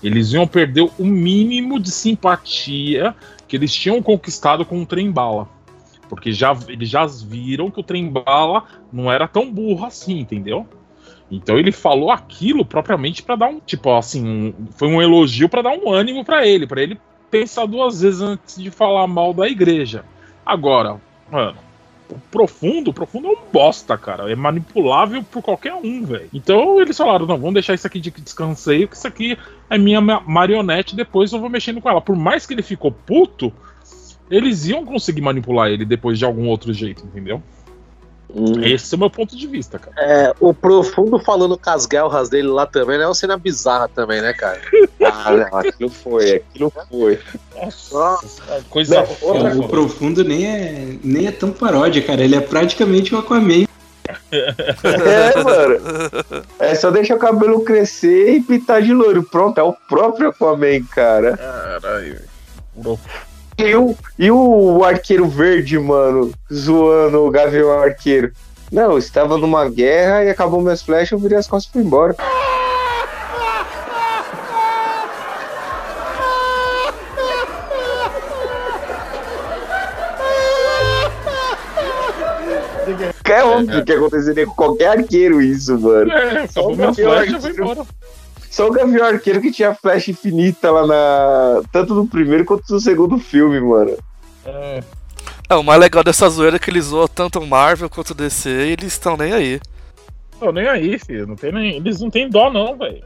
[0.02, 3.14] eles iam perder o mínimo de simpatia
[3.48, 5.48] que eles tinham conquistado com o trem bala.
[6.10, 10.66] Porque já, eles já viram que o trem bala não era tão burro assim, entendeu?
[11.30, 15.62] Então ele falou aquilo propriamente pra dar um, tipo assim, um- foi um elogio pra
[15.62, 16.98] dar um ânimo pra ele, pra ele
[17.30, 20.04] pensar duas vezes antes de falar mal da igreja.
[20.44, 21.56] Agora, mano,
[22.10, 26.28] o profundo, o profundo é um bosta, cara, é manipulável por qualquer um, velho.
[26.34, 29.38] Então eles falaram, não, vamos deixar isso aqui de descanseio, que isso aqui
[29.70, 32.00] é minha ma- marionete, depois eu vou mexendo com ela.
[32.00, 33.52] Por mais que ele ficou puto,
[34.30, 37.42] eles iam conseguir manipular ele depois de algum outro jeito, entendeu?
[38.62, 39.96] Esse é o meu ponto de vista, cara.
[39.98, 43.04] É, o profundo falando com as guerras dele lá também, né?
[43.04, 44.60] É uma cena bizarra também, né, cara?
[45.02, 47.18] Ah, não, aquilo foi, aquilo foi.
[47.56, 52.22] Nossa, coisa O, o profundo nem é, nem é tão paródia, cara.
[52.22, 53.64] Ele é praticamente o Aquaman.
[54.30, 56.44] É, mano.
[56.58, 59.22] É só deixar o cabelo crescer e pintar de loiro.
[59.22, 61.36] Pronto, é o próprio Aquaman, cara.
[61.36, 62.20] Caralho.
[63.60, 68.32] E o, e o arqueiro verde, mano, zoando o Gavião Arqueiro.
[68.72, 71.82] Não, eu estava numa guerra e acabou minhas flechas, eu virei as costas e fui
[71.82, 72.16] embora.
[83.24, 86.10] É óbvio que aconteceria com qualquer arqueiro isso, mano.
[86.10, 87.86] É, Só acabou o minhas flechas, embora.
[88.50, 91.62] Só o Gavião Arqueiro que tinha flecha infinita lá na.
[91.70, 93.96] Tanto no primeiro quanto no segundo filme, mano.
[94.44, 94.82] É,
[95.48, 98.14] É, o mais legal dessa zoeira é que eles zoam tanto o Marvel quanto o
[98.14, 99.60] DC e eles estão nem aí.
[100.40, 101.28] tô nem aí, filho.
[101.28, 103.04] Não tem nem, eles não têm dó, não, velho.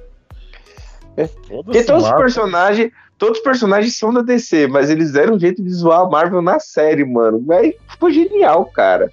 [1.17, 1.27] É.
[1.27, 2.19] Porque todos os Marvel.
[2.19, 2.93] personagens.
[3.17, 6.43] Todos os personagens são da DC, mas eles deram um jeito de zoar a Marvel
[6.43, 7.45] na série, mano.
[7.53, 9.11] Aí ficou genial, cara.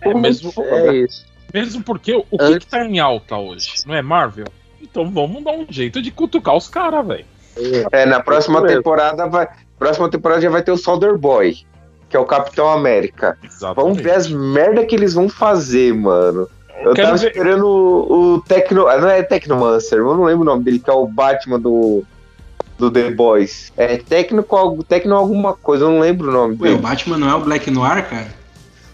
[0.00, 0.94] É, mesmo, muito foda.
[0.94, 1.26] É isso.
[1.52, 3.74] mesmo porque o o que, que tá em alta hoje?
[3.86, 4.46] Não é Marvel?
[4.90, 7.24] Então vamos dar um jeito de cutucar os caras, velho.
[7.92, 9.48] É, na próxima temporada vai.
[9.78, 11.56] Próxima temporada já vai ter o Soldier Boy,
[12.08, 13.36] que é o Capitão América.
[13.42, 13.76] Exatamente.
[13.76, 16.48] Vamos ver as merda que eles vão fazer, mano.
[16.82, 18.86] Eu Quero tava ver- esperando o, o Tecno.
[18.88, 22.04] ah, Não é Tecnomancer, eu não lembro o nome dele, que é o Batman do.
[22.76, 23.72] Do The Boys.
[23.76, 26.78] É Tecno, algo- Tecno alguma coisa, eu não lembro o nome Ué, o dele.
[26.78, 28.26] Batman não é o Black Noir, cara?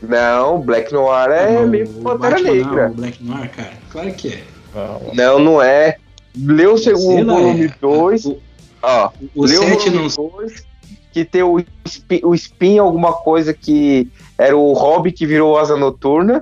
[0.02, 2.88] Não, Black Noir é Não, meio o Pantera Batman Não, Negra.
[2.90, 3.72] o Black Noir, cara.
[3.90, 4.42] Claro que é.
[4.74, 5.96] Não, Não, não é.
[6.36, 7.74] Leu o segundo volume é.
[7.80, 8.24] 2.
[8.26, 8.38] O,
[8.82, 10.08] Ó, o leu 7 o não.
[10.08, 10.66] volume 2,
[11.12, 15.76] que tem o, Spin- o Spin, alguma coisa que era o Hobby que virou Asa
[15.76, 16.40] Noturna.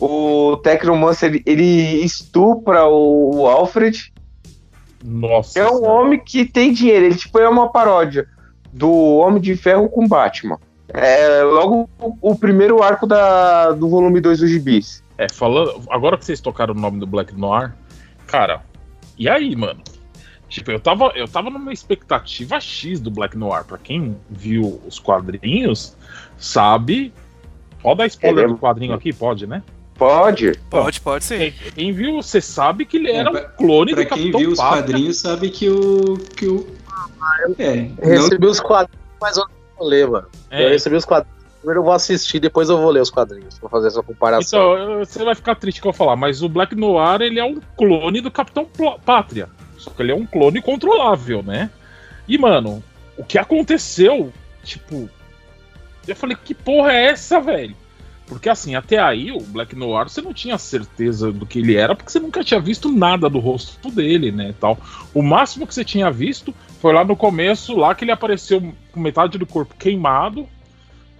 [0.00, 4.12] O Tecnomancer, ele, ele estupra o, o Alfred.
[5.04, 5.58] Nossa.
[5.60, 5.88] É um Senhora.
[5.92, 7.06] homem que tem dinheiro.
[7.06, 8.26] Ele tipo é uma paródia
[8.72, 10.58] do Homem de Ferro com Batman.
[10.88, 15.02] É logo o, o primeiro arco da, do volume 2 dos gibis.
[15.20, 15.82] É, falando.
[15.90, 17.74] Agora que vocês tocaram o nome do Black Noir,
[18.26, 18.62] cara,
[19.18, 19.82] e aí, mano?
[20.48, 23.64] Tipo, eu tava, eu tava numa expectativa X do Black Noir.
[23.64, 25.94] Pra quem viu os quadrinhos,
[26.38, 27.12] sabe
[27.82, 29.12] Pode dar spoiler é- do quadrinho aqui?
[29.12, 29.62] Pode, né?
[29.94, 30.52] Pode.
[30.70, 31.36] Pode, pode sim.
[31.38, 34.16] Quem, quem viu, você sabe que ele É, era pra- um clone Pra do quem
[34.18, 34.82] Capitão viu os Pátria.
[34.82, 36.16] quadrinhos sabe que o.
[36.36, 36.66] Que o
[37.58, 40.26] é, não, Recebi os quadrinhos, mas eu não vou ler, mano.
[40.50, 41.39] É, Eu recebi os quadrinhos.
[41.60, 44.74] Primeiro eu vou assistir, depois eu vou ler os quadrinhos pra fazer essa comparação.
[44.74, 47.60] Então, você vai ficar triste que eu falar, mas o Black Noir ele é um
[47.76, 48.66] clone do Capitão
[49.04, 49.48] Pátria.
[49.76, 51.70] Só que ele é um clone controlável, né?
[52.26, 52.82] E, mano,
[53.16, 54.32] o que aconteceu,
[54.64, 55.08] tipo.
[56.08, 57.76] Eu falei, que porra é essa, velho?
[58.26, 61.96] Porque assim, até aí o Black Noir você não tinha certeza do que ele era,
[61.96, 64.54] porque você nunca tinha visto nada do rosto dele, né?
[64.58, 64.78] Tal.
[65.12, 69.00] O máximo que você tinha visto foi lá no começo, lá que ele apareceu com
[69.00, 70.48] metade do corpo queimado,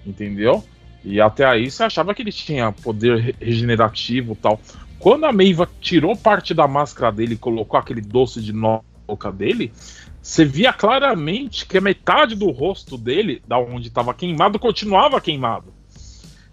[0.07, 0.65] entendeu?
[1.05, 4.61] E até aí você achava que ele tinha poder re- regenerativo tal.
[4.99, 8.83] Quando a Meiva tirou parte da máscara dele e colocou aquele doce de nó na
[9.07, 9.73] boca dele,
[10.21, 15.73] você via claramente que a metade do rosto dele, da onde estava queimado, continuava queimado.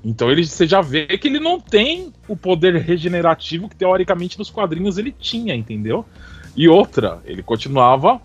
[0.04, 4.50] Então ele, você já vê que ele não tem o poder regenerativo que teoricamente nos
[4.50, 6.06] quadrinhos ele tinha, entendeu?
[6.56, 8.22] E outra, ele continuava.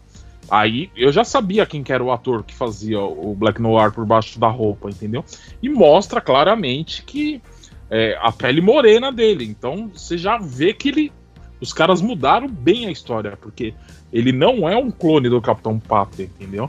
[0.51, 4.05] Aí eu já sabia quem que era o ator que fazia o Black Noir por
[4.05, 5.25] baixo da roupa, entendeu?
[5.63, 7.41] E mostra claramente que
[7.91, 9.45] é, a pele morena dele.
[9.45, 11.13] Então você já vê que ele.
[11.61, 13.73] Os caras mudaram bem a história, porque
[14.13, 16.69] ele não é um clone do Capitão Pátria, entendeu?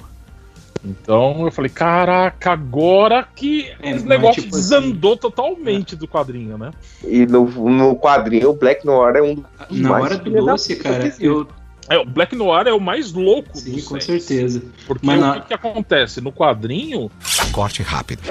[0.86, 6.72] Então eu falei, caraca, agora que É, negócio tipo assim- desandou totalmente do quadrinho, né?
[7.04, 10.76] E no, no quadrinho, o Black Noir é um dos na mais hora do doce,
[10.76, 11.48] cara, eu.
[11.90, 14.64] É, o Black Noir é o mais louco Sim, dos com certeza.
[14.88, 16.22] Porque Mas o na- que, que acontece?
[16.22, 17.12] No quadrinho,
[17.52, 18.22] Corte rápido.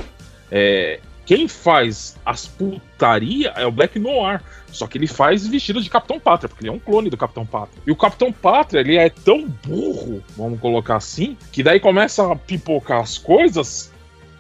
[0.51, 4.41] é, quem faz as putaria é o Black Noir.
[4.73, 7.45] Só que ele faz vestido de Capitão Pátria, porque ele é um clone do Capitão
[7.45, 7.83] Pátria.
[7.87, 12.35] E o Capitão Pátria, ele é tão burro, vamos colocar assim, que daí começa a
[12.35, 13.93] pipocar as coisas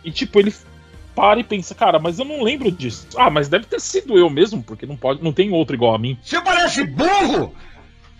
[0.02, 0.54] e, tipo, ele
[1.14, 3.06] para e pensa, cara, mas eu não lembro disso.
[3.14, 5.98] Ah, mas deve ter sido eu mesmo, porque não pode, não tem outro igual a
[5.98, 6.16] mim.
[6.22, 7.54] Você parece burro!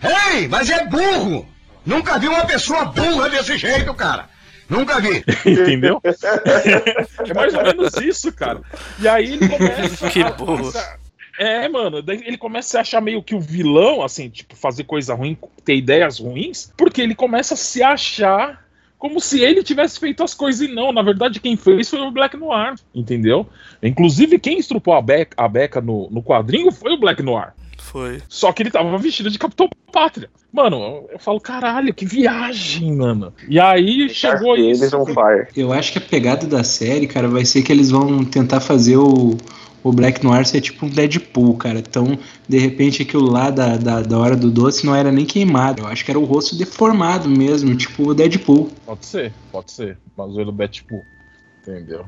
[0.02, 1.46] Ei, mas é burro!
[1.84, 4.28] Nunca vi uma pessoa burra desse jeito, cara!
[4.68, 5.22] Nunca vi!
[5.44, 6.00] Entendeu?
[6.04, 8.60] é mais ou menos isso, cara.
[8.98, 10.08] E aí ele começa.
[10.10, 10.70] Que burro.
[10.76, 10.96] a-
[11.38, 15.36] É, mano, ele começa a achar meio que o vilão, assim, tipo, fazer coisa ruim,
[15.64, 18.62] ter ideias ruins, porque ele começa a se achar
[18.98, 20.92] como se ele tivesse feito as coisas e não.
[20.92, 23.48] Na verdade, quem fez foi o Black Noir, entendeu?
[23.82, 27.52] Inclusive, quem estrupou a Beca, a Beca no, no quadrinho foi o Black Noir.
[27.92, 28.22] Foi.
[28.26, 30.30] Só que ele tava vestido de Capitão Pátria.
[30.50, 33.34] Mano, eu, falo, caralho, que viagem, mano.
[33.46, 34.96] E aí chegou Eles isso.
[35.54, 38.96] Eu acho que a pegada da série, cara, vai ser que eles vão tentar fazer
[38.96, 39.36] o,
[39.84, 41.80] o Black Noir ser tipo um Deadpool, cara.
[41.80, 45.82] Então, de repente, aquilo lá da, da, da hora do doce não era nem queimado.
[45.82, 48.70] Eu acho que era o rosto deformado mesmo, tipo o Deadpool.
[48.86, 49.98] Pode ser, pode ser.
[50.16, 51.02] Mas o Deadpool.
[51.60, 52.06] Entendeu?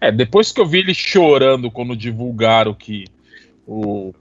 [0.00, 3.04] É, depois que eu vi ele chorando quando divulgaram que
[3.66, 4.14] o,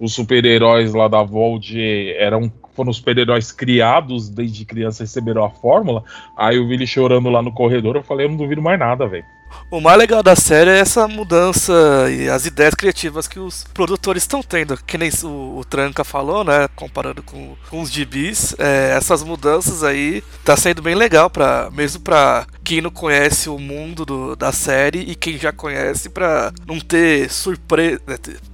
[0.00, 1.78] os super-heróis lá da Vold
[2.16, 6.02] eram foram super-heróis criados desde criança receberam a fórmula,
[6.34, 9.06] aí eu vi ele chorando lá no corredor, eu falei, eu não duvido mais nada,
[9.06, 9.24] velho.
[9.70, 11.72] O mais legal da série é essa mudança
[12.10, 14.76] e as ideias criativas que os produtores estão tendo.
[14.84, 16.68] Que nem o, o Tranca falou, né?
[16.74, 18.54] Comparando com, com os gibis.
[18.58, 23.58] é, essas mudanças aí tá sendo bem legal, pra, mesmo pra quem não conhece o
[23.58, 28.00] mundo do- da série e quem já conhece, pra não ter surpresa.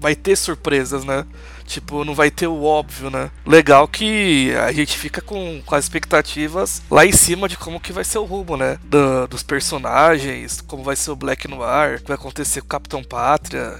[0.00, 1.24] Vai ter surpresas, né?
[1.66, 3.30] Tipo, não vai ter o óbvio, né?
[3.44, 7.92] Legal que a gente fica com, com as expectativas lá em cima de como que
[7.92, 8.78] vai ser o rumo, né?
[8.84, 12.70] Da- dos personagens, como vai ser o Black Noir, o que vai acontecer com o
[12.70, 13.74] Capitão Pátria,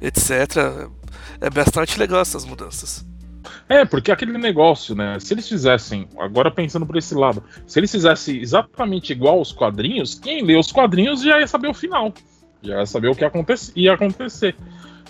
[0.00, 0.88] etc.
[1.40, 3.04] É bastante legal essas mudanças.
[3.68, 5.18] É, porque aquele negócio, né?
[5.20, 10.14] Se eles fizessem, agora pensando por esse lado, se eles fizessem exatamente igual os quadrinhos,
[10.14, 12.12] quem lê os quadrinhos já ia saber o final.
[12.62, 13.22] Já ia saber o que
[13.76, 14.54] ia acontecer.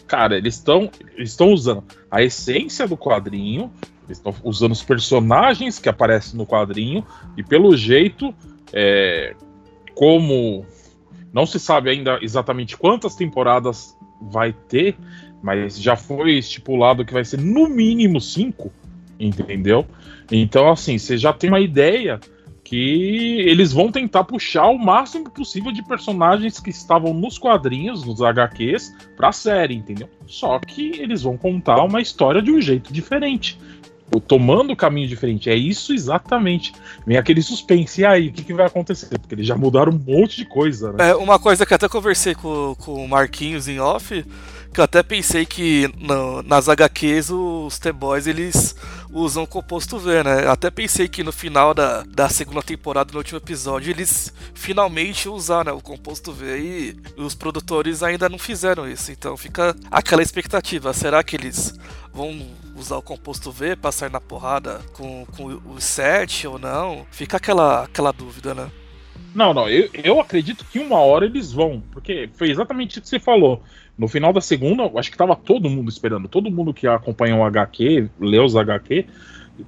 [0.07, 3.73] Cara, eles estão estão usando a essência do quadrinho,
[4.07, 7.05] eles estão usando os personagens que aparecem no quadrinho,
[7.37, 8.35] e pelo jeito,
[8.73, 9.35] é,
[9.95, 10.67] como
[11.33, 14.97] não se sabe ainda exatamente quantas temporadas vai ter,
[15.43, 18.73] mas já foi estipulado que vai ser no mínimo cinco,
[19.19, 19.87] entendeu?
[20.31, 22.21] Então, assim, você já tem uma ideia
[22.65, 28.23] que eles vão tentar puxar o máximo possível de personagens que estavam nos quadrinhos, nos
[28.23, 30.09] HQs, pra série, entendeu?
[30.27, 33.61] Só que eles vão contar uma história de um jeito diferente.
[34.27, 35.51] tomando o caminho diferente.
[35.51, 36.73] É isso exatamente.
[37.07, 38.01] Vem aquele suspense.
[38.01, 39.19] E aí, o que, que vai acontecer?
[39.19, 41.11] Porque eles já mudaram um monte de coisa, né?
[41.11, 44.25] É, uma coisa que até conversei com, com o Marquinhos em off,
[44.75, 45.89] que eu até pensei que
[46.45, 48.75] nas HQs os T-Boys eles
[49.13, 50.45] usam o composto V, né?
[50.45, 55.29] Eu até pensei que no final da, da segunda temporada, no último episódio, eles finalmente
[55.29, 59.13] usaram né, o composto V e os produtores ainda não fizeram isso.
[59.13, 60.93] Então fica aquela expectativa.
[60.93, 61.79] Será que eles
[62.13, 67.07] vão usar o composto V pra sair na porrada com, com o 7 ou não?
[67.13, 68.69] Fica aquela, aquela dúvida, né?
[69.33, 73.09] Não, não, eu, eu acredito que uma hora eles vão, porque foi exatamente o que
[73.09, 73.63] você falou.
[73.97, 77.41] No final da segunda, eu acho que tava todo mundo esperando, todo mundo que acompanhou
[77.41, 79.07] o HQ, leu os HQ,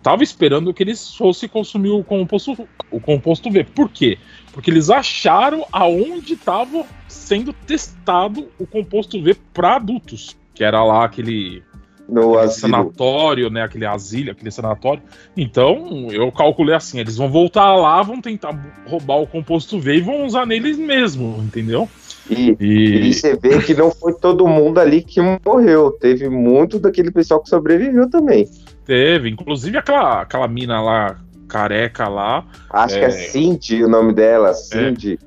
[0.02, 3.64] tava esperando que eles fossem consumir o composto, o composto V.
[3.64, 4.18] Por quê?
[4.52, 11.04] Porque eles acharam aonde estava sendo testado o composto V para adultos, que era lá
[11.04, 11.62] aquele
[12.08, 13.62] no aquele sanatório, né?
[13.62, 15.02] Aquele asilo, aquele sanatório.
[15.36, 20.00] Então, eu calculei assim: eles vão voltar lá, vão tentar roubar o composto V e
[20.00, 21.88] vão usar neles mesmo, entendeu?
[22.28, 23.08] E, e...
[23.08, 25.92] e, você vê que não foi todo mundo ali que morreu.
[25.92, 28.48] Teve muito daquele pessoal que sobreviveu também.
[28.84, 32.44] Teve, inclusive aquela, aquela mina lá, careca lá.
[32.70, 32.98] Acho é...
[33.00, 35.18] que é Cindy o nome dela, Cindy.
[35.22, 35.26] É.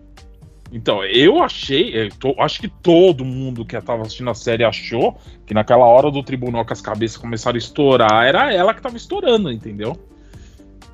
[0.71, 5.17] Então, eu achei, eu tô, acho que todo mundo que estava assistindo a série achou
[5.45, 8.95] que naquela hora do tribunal que as cabeças começaram a estourar, era ela que estava
[8.95, 9.97] estourando, entendeu?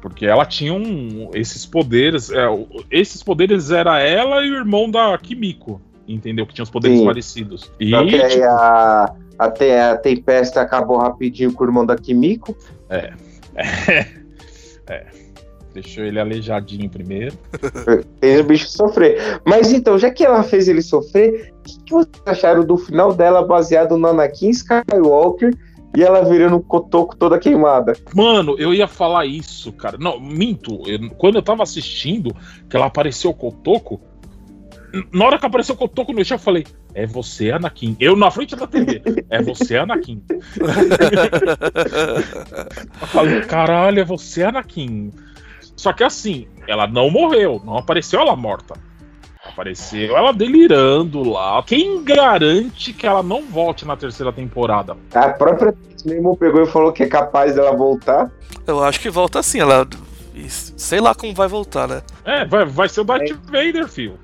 [0.02, 2.46] Porque ela tinha um, esses poderes, é,
[2.90, 6.46] esses poderes era ela e o irmão da Kimiko, entendeu?
[6.46, 7.06] Que tinham os poderes Sim.
[7.06, 7.72] parecidos.
[7.80, 12.56] E tipo, a, até a Tempesta acabou rapidinho com o irmão da Kimiko.
[12.90, 13.14] É.
[14.88, 14.94] É.
[14.94, 15.06] é.
[15.76, 17.38] Deixou ele aleijadinho primeiro.
[18.22, 19.42] Fez o bicho sofrer.
[19.46, 23.14] Mas então, já que ela fez ele sofrer, o que, que vocês acharam do final
[23.14, 25.54] dela baseado no Anakin Skywalker
[25.96, 27.94] e ela virando o cotoco toda queimada?
[28.14, 29.98] Mano, eu ia falar isso, cara.
[29.98, 30.82] Não, minto.
[30.88, 32.34] Eu, quando eu tava assistindo,
[32.70, 34.00] que ela apareceu o cotoco,
[35.12, 37.98] na hora que apareceu o Cotoco no chão, eu falei: É você, Anakin.
[38.00, 39.02] Eu na frente da TV.
[39.30, 40.22] É você, Anakin.
[43.02, 45.12] eu falei: Caralho, é você, Anakin.
[45.76, 48.76] Só que assim, ela não morreu, não apareceu ela morta.
[49.44, 51.62] Apareceu ela delirando lá.
[51.64, 54.98] Quem garante que ela não volte na terceira temporada?
[55.14, 58.32] A própria mesmo pegou e falou que é capaz dela voltar.
[58.66, 59.88] Eu acho que volta sim, ela.
[60.50, 62.02] Sei lá como vai voltar, né?
[62.26, 63.34] É, vai, vai ser o Darth é.
[63.34, 64.20] Vader, filho.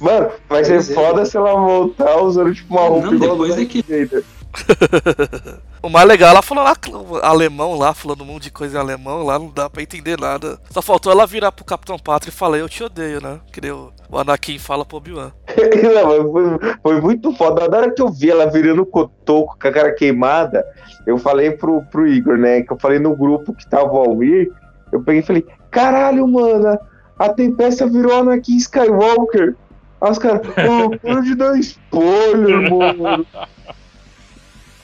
[0.00, 3.84] Mano, vai ser foda se ela voltar usando tipo uma roupa não, depois é que...
[5.82, 6.76] O mais legal, ela falou lá
[7.22, 10.56] alemão lá, falando um monte de coisa em alemão lá, não dá pra entender nada.
[10.70, 13.40] Só faltou ela virar pro Capitão Pátria e falar, eu te odeio, né?
[13.52, 15.32] Que nem o, Anakin fala pro Obi-Wan.
[15.50, 17.66] foi, foi, muito foda.
[17.66, 20.64] Na hora que eu vi ela virando cotoco com a cara queimada,
[21.04, 22.62] eu falei pro, pro Igor, né?
[22.62, 24.52] Que eu falei no grupo que tava o Almir,
[24.92, 26.78] eu peguei e falei, caralho, mano,
[27.18, 29.56] a Tempesta virou Anakin Skywalker.
[30.02, 33.26] Aí os caras, oh, para de dar spoiler, mano.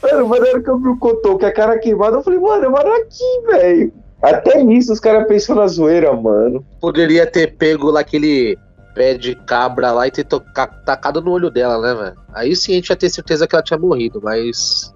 [0.01, 2.39] Mano, mas na hora que eu vi o Cotô com a cara queimada, eu falei,
[2.39, 3.93] mano, é aqui, velho.
[4.23, 6.65] Até nisso os caras pensam na zoeira, mano.
[6.81, 8.57] Poderia ter pego lá aquele
[8.95, 12.17] pé de cabra lá e ter tacado no olho dela, né, velho?
[12.33, 14.95] Aí sim a gente ia ter certeza que ela tinha morrido, mas.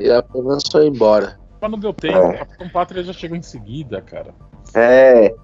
[0.00, 1.38] E apenas foi embora.
[1.60, 2.28] Mas não deu tempo, é.
[2.28, 4.34] o Capitão Pátria já chegou em seguida, cara.
[4.74, 5.34] É.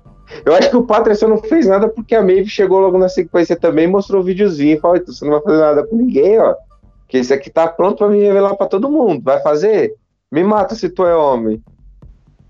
[0.45, 3.57] Eu acho que o só não fez nada porque a Maeve chegou logo na sequência
[3.57, 6.55] também mostrou o videozinho e falou: então você não vai fazer nada com ninguém, ó.
[7.09, 9.23] Que esse aqui tá pronto pra me revelar pra todo mundo.
[9.23, 9.95] Vai fazer?
[10.33, 11.63] Me mata se tu é homem.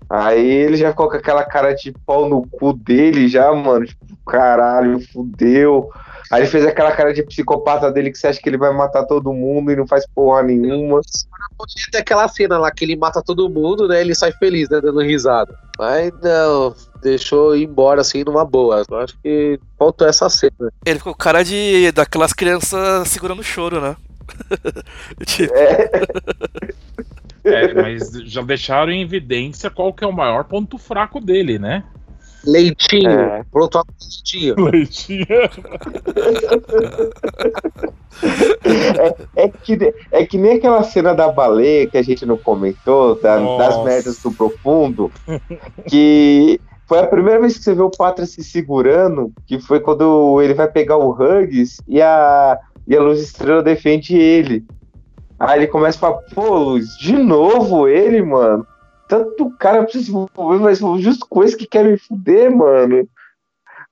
[0.09, 3.85] Aí ele já ficou com aquela cara de pau no cu dele, já, mano.
[3.85, 5.89] Tipo, caralho, fudeu.
[6.31, 9.05] Aí ele fez aquela cara de psicopata dele que você acha que ele vai matar
[9.05, 11.01] todo mundo e não faz porra nenhuma.
[11.57, 14.01] Podia ter aquela cena lá que ele mata todo mundo, né?
[14.01, 14.81] Ele sai feliz, né?
[14.81, 15.57] Dando risada.
[15.77, 18.83] Mas não, deixou ir embora assim numa boa.
[18.89, 20.71] Eu acho que faltou essa cena.
[20.85, 23.95] Ele ficou com cara de daquelas crianças segurando o choro, né?
[25.25, 25.53] tipo...
[25.53, 25.89] é.
[27.45, 31.83] é, mas já deixaram em evidência qual que é o maior ponto fraco dele, né?
[32.45, 33.09] Leitinho.
[33.09, 33.43] É.
[33.51, 34.55] Pronto, leitinho.
[34.69, 35.25] Leitinho.
[39.35, 43.19] é, é, que, é que nem aquela cena da baleia que a gente não comentou,
[43.19, 45.11] da, das merdas do profundo,
[45.87, 50.39] que foi a primeira vez que você vê o Patra se segurando, que foi quando
[50.41, 54.63] ele vai pegar o Hugs e a, e a Luz Estrela defende ele.
[55.39, 58.65] Aí ele começa a falar, pô, Luz, de novo ele, mano?
[59.07, 63.07] tanto cara precisa se envolver, mas justo com esse que quer me fuder, mano.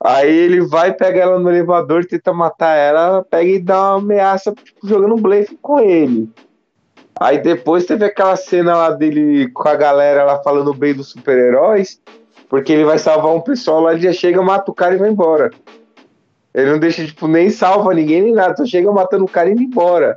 [0.04, 4.52] Aí ele vai, pega ela no elevador, tenta matar ela, pega e dá uma ameaça,
[4.52, 6.30] tipo, jogando blefe com ele.
[7.20, 12.02] Aí depois teve aquela cena lá dele com a galera lá falando bem dos super-heróis,
[12.50, 15.10] porque ele vai salvar um pessoal lá, ele já chega, mata o cara e vai
[15.10, 15.52] embora.
[16.54, 19.54] Ele não deixa, tipo, nem salva ninguém nem nada, só chega matando o cara e
[19.54, 20.16] indo embora.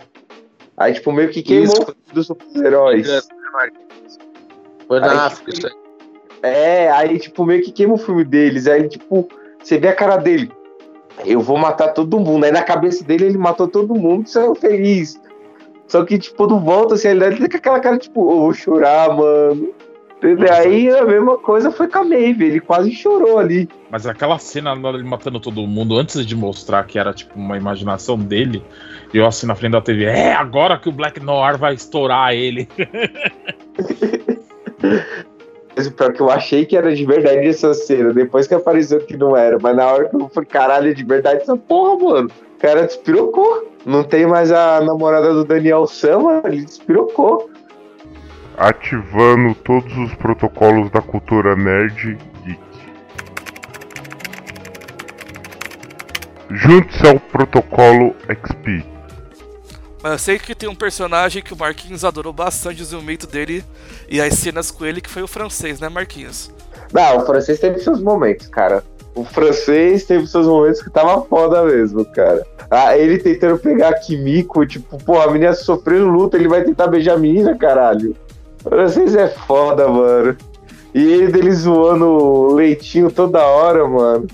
[0.77, 1.83] Aí, tipo, meio que queimou Isso.
[1.83, 3.29] o filme dos super-heróis.
[4.87, 5.72] Foi na Aí, África, isso aí.
[6.43, 8.66] É, aí, tipo, meio que queima o filme deles.
[8.66, 9.29] Aí, tipo,
[9.62, 10.51] você vê a cara dele.
[11.24, 12.45] Eu vou matar todo mundo.
[12.45, 15.18] Aí na cabeça dele ele matou todo mundo e saiu feliz.
[15.89, 19.16] Só que, tipo, quando volta assim, ele fica com aquela cara, tipo, eu vou chorar,
[19.16, 19.72] mano.
[20.33, 20.53] Entendeu?
[20.53, 23.68] Aí a mesma coisa foi com a Maeve, ele quase chorou ali.
[23.91, 27.39] Mas aquela cena na hora ele matando todo mundo, antes de mostrar que era tipo
[27.39, 28.62] uma imaginação dele,
[29.12, 32.35] e eu assim na frente da TV, é agora que o Black Noir vai estourar
[32.35, 32.68] ele.
[35.77, 38.55] Mas o pior é que eu achei que era de verdade essa cena, depois que
[38.55, 39.59] apareceu que não era.
[39.61, 42.31] Mas na hora que eu falei, caralho, é de verdade essa porra, mano.
[42.57, 43.70] O cara despirocou.
[43.85, 47.51] Não tem mais a namorada do Daniel Sama, ele despirocou.
[48.57, 52.61] Ativando todos os protocolos da cultura nerd geek.
[56.50, 58.84] Junte-se ao protocolo XP.
[60.02, 63.64] Mas eu sei que tem um personagem que o Marquinhos adorou bastante o desenvolvimento dele
[64.09, 66.50] e as cenas com ele, que foi o francês, né, Marquinhos?
[66.92, 68.84] Não, o francês teve seus momentos, cara.
[69.14, 72.46] O francês teve seus momentos que tava foda mesmo, cara.
[72.70, 76.86] Ah, ele tentando pegar a Kimiko, tipo, pô, a menina sofrendo luta, ele vai tentar
[76.86, 78.14] beijar a menina, caralho.
[78.69, 80.37] Francês é foda, mano.
[80.95, 84.27] E ele dele zoando o leitinho toda hora, mano.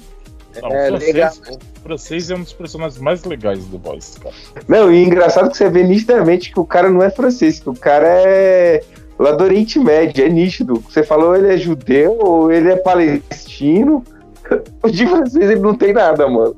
[0.61, 1.33] Não, É, o, legal.
[1.33, 4.35] francês, o francês é um dos personagens mais legais do Boys, cara.
[4.69, 7.75] Não, e engraçado que você vê nitidamente que o cara não é francês, que o
[7.75, 8.83] cara é
[9.19, 10.83] lá do Oriente Médio, é nítido.
[10.89, 14.05] Você falou ele é judeu ou ele é palestino.
[14.83, 16.57] O de francês ele não tem nada, mano.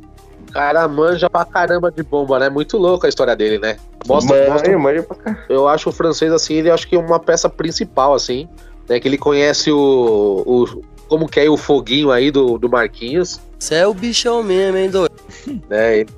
[0.49, 2.49] O cara manja pra caramba de bomba, né?
[2.49, 3.77] Muito louco a história dele, né?
[4.07, 5.07] Mostra, mostra manja
[5.48, 8.48] eu acho o francês assim, ele acho que é uma peça principal assim,
[8.88, 13.40] né, que ele conhece o, o como que é o foguinho aí do, do Marquinhos,
[13.59, 15.14] Você é o bichão mesmo, hein, doido?
[15.68, 16.00] né?
[16.00, 16.09] Ele,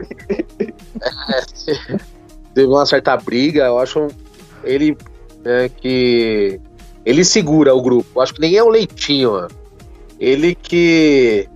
[0.61, 1.97] É,
[2.55, 4.09] teve uma certa briga, eu acho
[4.65, 4.97] ele
[5.45, 6.61] né, que
[7.05, 8.09] ele segura o grupo.
[8.17, 9.51] Eu acho que nem é o Leitinho, mano.
[10.19, 11.49] Ele que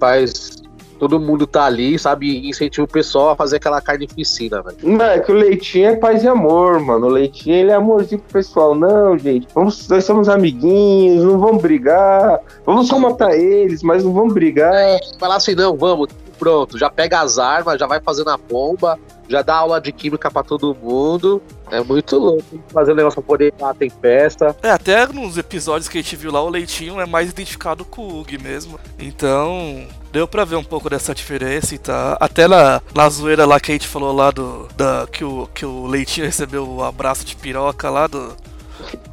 [0.00, 0.55] faz
[0.98, 4.76] todo mundo tá ali, sabe, e incentiva o pessoal a fazer aquela carnificina, velho.
[4.82, 7.06] Não, é que o Leitinho é paz e amor, mano.
[7.06, 8.74] O Leitinho, ele é amorzinho pro pessoal.
[8.74, 12.40] Não, gente, vamos, nós somos amiguinhos, não vamos brigar.
[12.64, 14.98] Vamos só matar eles, mas não vamos brigar.
[15.18, 19.42] Falar assim, não, vamos, pronto, já pega as armas, já vai fazendo a bomba, já
[19.42, 21.42] dá aula de química pra todo mundo.
[21.70, 22.44] É muito louco.
[22.68, 24.56] Fazer um negócio pra poder lá, tem festa.
[24.62, 28.02] É, até nos episódios que a gente viu lá, o Leitinho é mais identificado com
[28.02, 28.78] o Hug mesmo.
[28.98, 29.84] Então,
[30.16, 32.16] deu pra ver um pouco dessa diferença e tá.
[32.18, 34.66] Até na, na zoeira lá que a gente falou lá do.
[34.74, 38.34] Da, que, o, que o Leitinho recebeu o abraço de piroca lá do,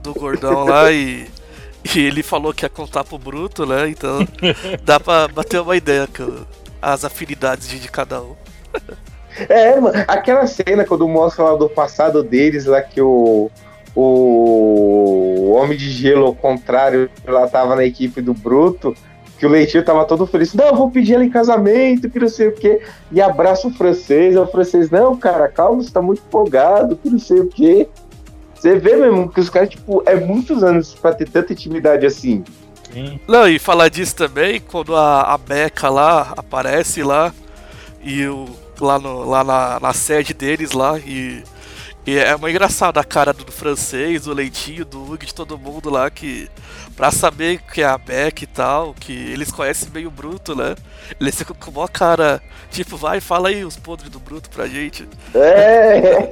[0.01, 1.27] do gordão lá e.
[1.93, 3.89] E ele falou que ia contar pro Bruto, né?
[3.89, 4.25] Então
[4.85, 6.45] dá pra bater uma ideia com
[6.81, 8.33] as afinidades de, de cada um.
[9.49, 13.51] É, mano, aquela cena quando mostra lá do passado deles, lá que o.
[13.95, 18.95] O Homem de Gelo, ao contrário, lá tava na equipe do Bruto,
[19.37, 20.53] que o Leitinho tava todo feliz.
[20.53, 22.81] Não, eu vou pedir ela em casamento, que não sei o quê.
[23.11, 24.37] E abraça o francês.
[24.37, 27.87] O francês, não, cara, calma, você tá muito empolgado, que não sei o quê.
[28.55, 32.43] Você vê mesmo que os caras, tipo, é muitos anos pra ter tanta intimidade assim.
[32.93, 33.19] Sim.
[33.27, 37.33] Não, e falar disso também, quando a, a Becca lá aparece lá,
[38.01, 38.45] e o,
[38.79, 41.43] lá, no, lá na, na sede deles lá, e,
[42.05, 45.89] e é muito engraçado a cara do, francês, do Leitinho, do Hug, de todo mundo
[45.89, 46.49] lá, que
[46.95, 50.75] pra saber que é a Becca e tal, que eles conhecem meio o Bruto, né?
[51.19, 55.07] Eles ficam com uma cara, tipo, vai, fala aí os podres do Bruto pra gente.
[55.33, 56.29] É.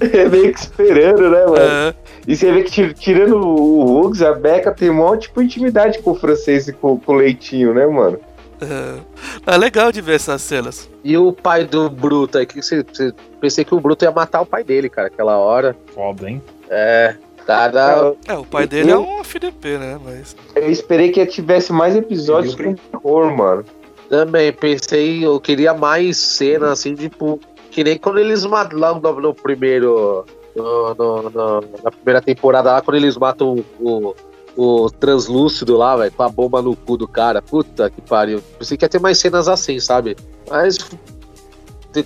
[0.18, 1.56] é meio que esperando, né, mano?
[1.58, 1.94] É,
[2.26, 6.10] E você vê que tir- tirando o Hugs, a Becca tem mó tipo intimidade com
[6.10, 8.18] o francês e com, com o Leitinho, né, mano?
[8.64, 10.88] É, é legal de ver essas cenas.
[11.02, 14.40] E o pai do Bruto aí, que você, você- pensei que o Bruto ia matar
[14.40, 15.76] o pai dele, cara, aquela hora.
[15.94, 16.42] Foda, hein?
[16.70, 17.14] É,
[17.46, 18.14] cara.
[18.26, 19.98] É, o pai dele é um FDP, né?
[20.04, 20.34] Mas.
[20.54, 23.64] Eu esperei que tivesse mais episódios com terror, mano.
[24.08, 27.40] Também pensei, eu queria mais cena assim, tipo,
[27.70, 30.24] que nem quando eles matam lá no, no primeiro.
[30.54, 34.14] no- no- no- na primeira temporada lá, quando eles matam o, o,
[34.56, 37.42] o translúcido lá, velho, com a bomba no cu do cara.
[37.42, 38.42] Puta que pariu.
[38.58, 40.16] Pensei que ia ter mais cenas assim, sabe?
[40.48, 40.78] Mas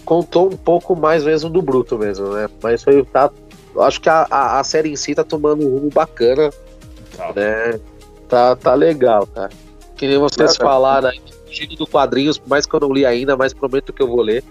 [0.04, 2.48] contou um pouco mais mesmo do Bruto mesmo, né?
[2.62, 3.04] Mas foi.
[3.04, 3.30] Tá,
[3.74, 6.50] eu acho que a, a, a série em si tá tomando um rumo bacana,
[7.18, 7.32] Tá.
[7.34, 7.80] né?
[8.28, 9.50] Tá, tá legal, cara.
[9.96, 10.64] Que nem vocês tá.
[10.64, 14.02] falaram aí, fugindo do quadrinhos, por mais que eu não li ainda, mas prometo que
[14.02, 14.44] eu vou ler.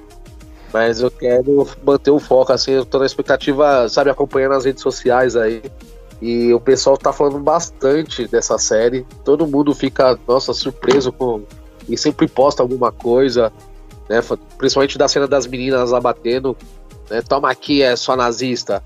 [0.74, 4.84] Mas eu quero manter o foco, assim, eu tô na expectativa, sabe, acompanhando as redes
[4.84, 5.62] sociais aí.
[6.22, 9.06] E o pessoal tá falando bastante dessa série.
[9.24, 11.44] Todo mundo fica, nossa, surpreso com.
[11.88, 13.52] E sempre posta alguma coisa,
[14.10, 14.20] né?
[14.58, 16.58] Principalmente da cena das meninas lá batendo,
[17.10, 17.22] né?
[17.22, 18.84] Toma aqui, é só nazista.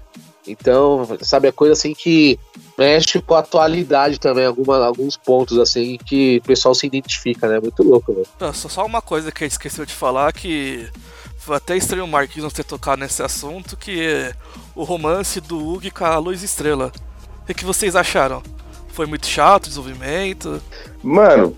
[0.48, 2.40] Então, sabe, é coisa assim que
[2.78, 7.60] mexe com a atualidade também, alguma, alguns pontos assim que o pessoal se identifica, né?
[7.60, 8.54] Muito louco, velho.
[8.54, 10.90] Só uma coisa que esqueceu de falar que
[11.38, 14.34] foi até estranho o Marquinhos não ter tocado nesse assunto, que é
[14.76, 16.92] o romance do Hugo com a Luz Estrela.
[17.50, 18.42] O que, vocês acharam?
[18.90, 20.62] Foi muito chato o desenvolvimento?
[21.04, 21.56] Mano,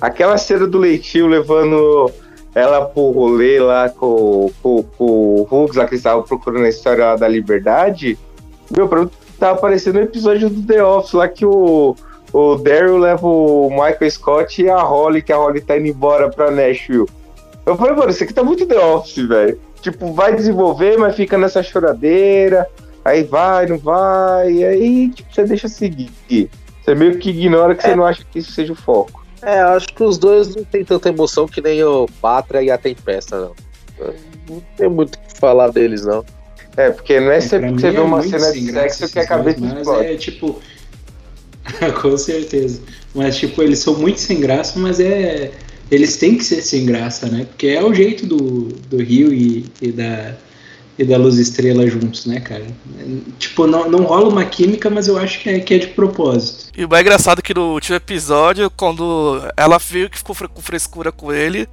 [0.00, 2.10] aquela cena do Leitinho levando
[2.54, 6.68] ela pro rolê lá com, com, com o Hugs, lá que eles estavam procurando a
[6.68, 8.16] história lá da liberdade,
[8.70, 11.96] meu, pra mim tava aparecendo um episódio do The Office lá que o,
[12.32, 16.30] o Daryl leva o Michael Scott e a Holly, que a Holly tá indo embora
[16.30, 17.08] pra Nashville.
[17.66, 19.58] Eu falei, mano, isso aqui tá muito The Office, velho.
[19.80, 22.66] Tipo, vai desenvolver, mas fica nessa choradeira,
[23.04, 26.10] aí vai, não vai, e aí tipo, você deixa seguir.
[26.82, 27.90] Você meio que ignora que é.
[27.90, 29.24] você não acha que isso seja o foco.
[29.42, 32.78] É, acho que os dois não tem tanta emoção que nem o Pátria e a
[32.78, 33.52] Tempesta, não.
[34.48, 36.24] Não tem muito o que falar deles, não.
[36.76, 39.18] É, porque não é, é sempre que você vê é uma cena de sexo que
[39.18, 40.06] a cabeça mas explode.
[40.06, 40.60] é tipo.
[42.02, 42.80] Com certeza.
[43.14, 45.52] Mas, tipo, eles são muito sem graça, mas é.
[45.90, 47.44] Eles têm que ser sem graça, né?
[47.44, 50.34] Porque é o jeito do, do Rio e, e da,
[50.98, 52.64] e da Luz Estrela juntos, né, cara?
[53.38, 56.70] Tipo, não, não rola uma química, mas eu acho que é, que é de propósito.
[56.76, 60.62] E o mais engraçado é que no último episódio, quando ela viu que ficou com
[60.62, 61.68] frescura com ele,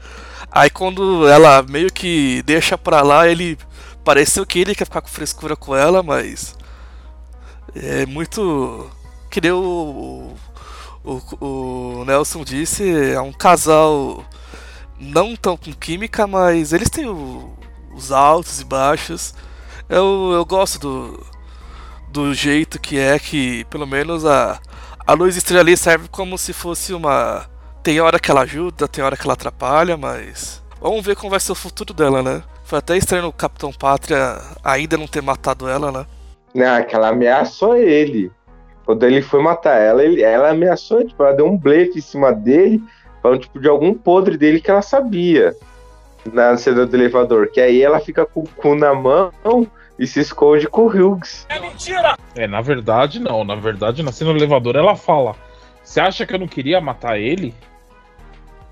[0.52, 3.58] aí quando ela meio que deixa pra lá, ele
[4.04, 6.56] pareceu que ele quer ficar com frescura com ela, mas
[7.76, 8.90] é muito.
[9.30, 10.34] Que nem o,
[11.06, 14.26] o, o Nelson disse, é um casal
[15.00, 17.56] não tão com química, mas eles têm o,
[17.96, 19.34] os altos e baixos.
[19.90, 21.26] Eu, eu gosto do,
[22.10, 24.60] do jeito que é que, pelo menos, a,
[25.06, 27.46] a luz estrela serve como se fosse uma.
[27.84, 30.62] Tem hora que ela ajuda, tem hora que ela atrapalha, mas.
[30.80, 32.42] Vamos ver como vai ser o futuro dela, né?
[32.64, 36.06] Foi até estranho o Capitão Pátria ainda não ter matado ela, né?
[36.54, 38.32] Não, é que ela ameaçou ele.
[38.86, 42.32] Quando ele foi matar ela, ele, ela ameaçou, tipo, ela deu um blefe em cima
[42.32, 42.82] dele,
[43.22, 45.56] falando, tipo, de algum podre dele que ela sabia
[46.32, 49.32] na cena do elevador, que aí ela fica com o cu na mão
[49.98, 51.46] e se esconde com o Hughes.
[51.50, 52.18] É mentira!
[52.36, 55.36] É, na verdade não, na verdade na cena do elevador ela fala,
[55.84, 57.54] você acha que eu não queria matar ele?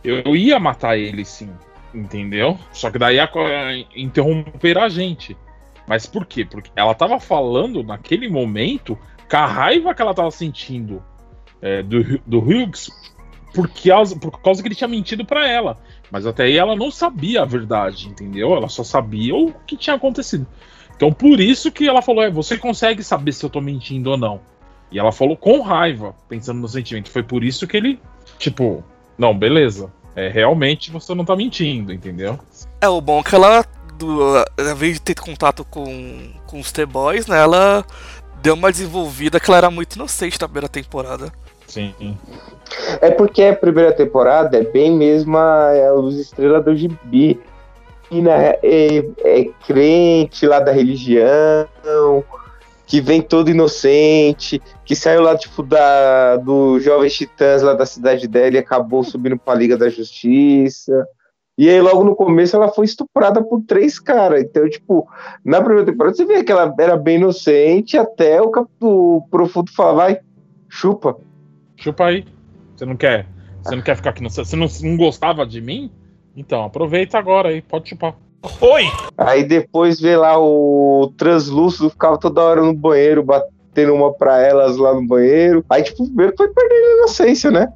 [0.03, 1.51] Eu ia matar ele sim,
[1.93, 2.57] entendeu?
[2.71, 3.29] Só que daí ia
[3.95, 5.35] interromper a gente.
[5.87, 6.45] Mas por quê?
[6.45, 8.97] Porque ela tava falando naquele momento
[9.29, 11.03] com a raiva que ela tava sentindo
[11.61, 12.89] é, do, do Hughes
[13.53, 15.77] por causa, por causa que ele tinha mentido para ela.
[16.11, 18.55] Mas até aí ela não sabia a verdade, entendeu?
[18.55, 20.45] Ela só sabia o que tinha acontecido.
[20.95, 24.17] Então por isso que ela falou: é, você consegue saber se eu tô mentindo ou
[24.17, 24.41] não.
[24.91, 27.11] E ela falou com raiva, pensando no sentimento.
[27.11, 27.99] Foi por isso que ele,
[28.39, 28.83] tipo,
[29.17, 29.91] não, beleza.
[30.15, 32.39] É, realmente você não tá mentindo, entendeu?
[32.81, 33.63] É, o bom é que ela,
[33.97, 37.85] do, ao invés de ter contato com, com os T-Boys, né, ela
[38.41, 41.31] deu uma desenvolvida que ela era muito inocente na primeira temporada.
[41.69, 42.17] Sim.
[42.99, 47.39] É porque a primeira temporada é bem mesmo a, a Luz Estrela do Gibi.
[48.11, 48.57] E na, é,
[49.23, 51.67] é crente lá da religião,
[52.87, 58.27] que vem todo inocente, que saiu lá, tipo, da, do Jovens Titãs lá da cidade
[58.27, 61.07] dela e acabou subindo pra Liga da Justiça.
[61.55, 64.41] E aí, logo no começo, ela foi estuprada por três caras.
[64.41, 65.07] Então, tipo,
[65.45, 68.51] na primeira temporada, você vê que ela era bem inocente até o,
[68.81, 70.19] o profundo falar, vai,
[70.67, 71.28] chupa.
[71.79, 72.25] Chupa aí.
[72.75, 73.25] Você não quer?
[73.63, 74.29] Você não quer ficar aqui no.
[74.29, 75.91] Você não, não gostava de mim?
[76.35, 78.15] Então, aproveita agora aí, pode chupar.
[78.61, 78.83] Oi!
[79.17, 84.77] Aí depois vê lá o translúcido, ficava toda hora no banheiro, batendo uma pra elas
[84.77, 85.63] lá no banheiro.
[85.69, 87.67] Aí, tipo, primeiro foi perdendo a inocência, né?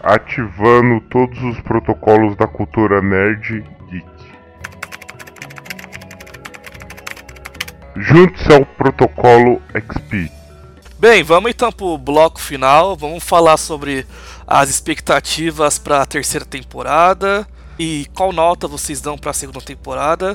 [0.00, 4.06] Ativando todos os protocolos da cultura nerd geek.
[7.96, 10.33] Junte-se ao protocolo XP.
[11.04, 12.96] Bem, vamos então pro bloco final.
[12.96, 14.06] Vamos falar sobre
[14.46, 17.46] as expectativas para a terceira temporada
[17.78, 20.34] e qual nota vocês dão para a segunda temporada.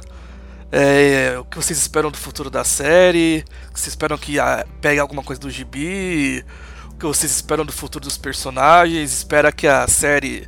[0.72, 3.44] É, o que vocês esperam do futuro da série?
[3.74, 6.46] Vocês esperam que a, ah, pegue alguma coisa do gibi?
[6.92, 9.12] O que vocês esperam do futuro dos personagens?
[9.12, 10.48] Espera que a série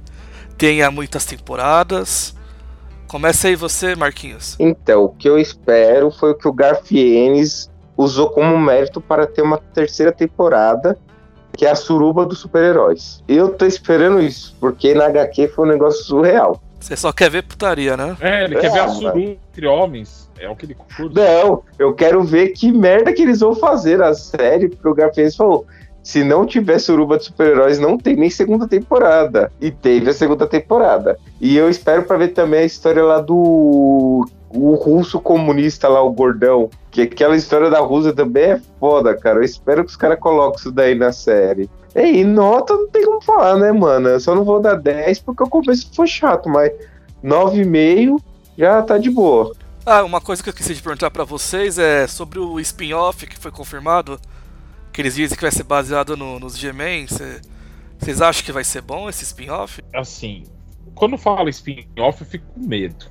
[0.56, 2.36] tenha muitas temporadas?
[3.08, 4.56] Começa aí você, Marquinhos.
[4.60, 7.71] Então, o que eu espero foi o que o Garfienes
[8.02, 10.98] usou como mérito para ter uma terceira temporada,
[11.56, 13.24] que é a suruba dos super-heróis.
[13.28, 16.62] Eu tô esperando isso, porque na HQ foi um negócio surreal.
[16.80, 18.18] Você só quer ver putaria, né?
[18.20, 20.30] É, ele É, quer ver a mas- suruba entre homens.
[20.40, 21.14] É o que ele curte.
[21.16, 25.36] Não, eu quero ver que merda que eles vão fazer na série, porque o Garfield
[25.38, 25.66] falou.
[26.02, 29.52] Se não tiver suruba de super-heróis, não tem nem segunda temporada.
[29.62, 31.20] E teve a segunda temporada.
[31.40, 36.12] E eu espero pra ver também a história lá do o russo comunista lá, o
[36.12, 36.70] gordão.
[36.90, 39.40] Que aquela história da Rússia também é foda, cara.
[39.40, 41.70] Eu espero que os caras coloquem isso daí na série.
[41.96, 44.10] E nota não tem como falar, né, mano?
[44.10, 46.72] Eu só não vou dar 10 porque o começo foi chato, mas
[47.24, 48.20] 9,5
[48.58, 49.56] já tá de boa.
[49.86, 53.38] Ah, uma coisa que eu esqueci de perguntar pra vocês é sobre o spin-off que
[53.38, 54.20] foi confirmado.
[54.94, 57.08] Que eles dizem que vai ser baseado no- nos G-Men.
[57.08, 57.40] Cê-
[57.98, 59.82] Vocês acham que vai ser bom esse spin-off?
[59.94, 60.44] Assim,
[60.96, 63.06] quando fala spin-off, eu fico com medo.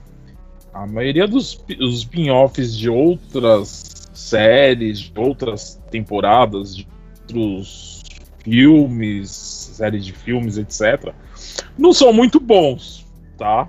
[0.72, 6.86] A maioria dos pi- os spin-offs de outras séries, de outras temporadas, de
[7.22, 8.02] outros
[8.44, 11.12] filmes, séries de filmes, etc.,
[11.78, 13.06] não são muito bons,
[13.36, 13.68] tá?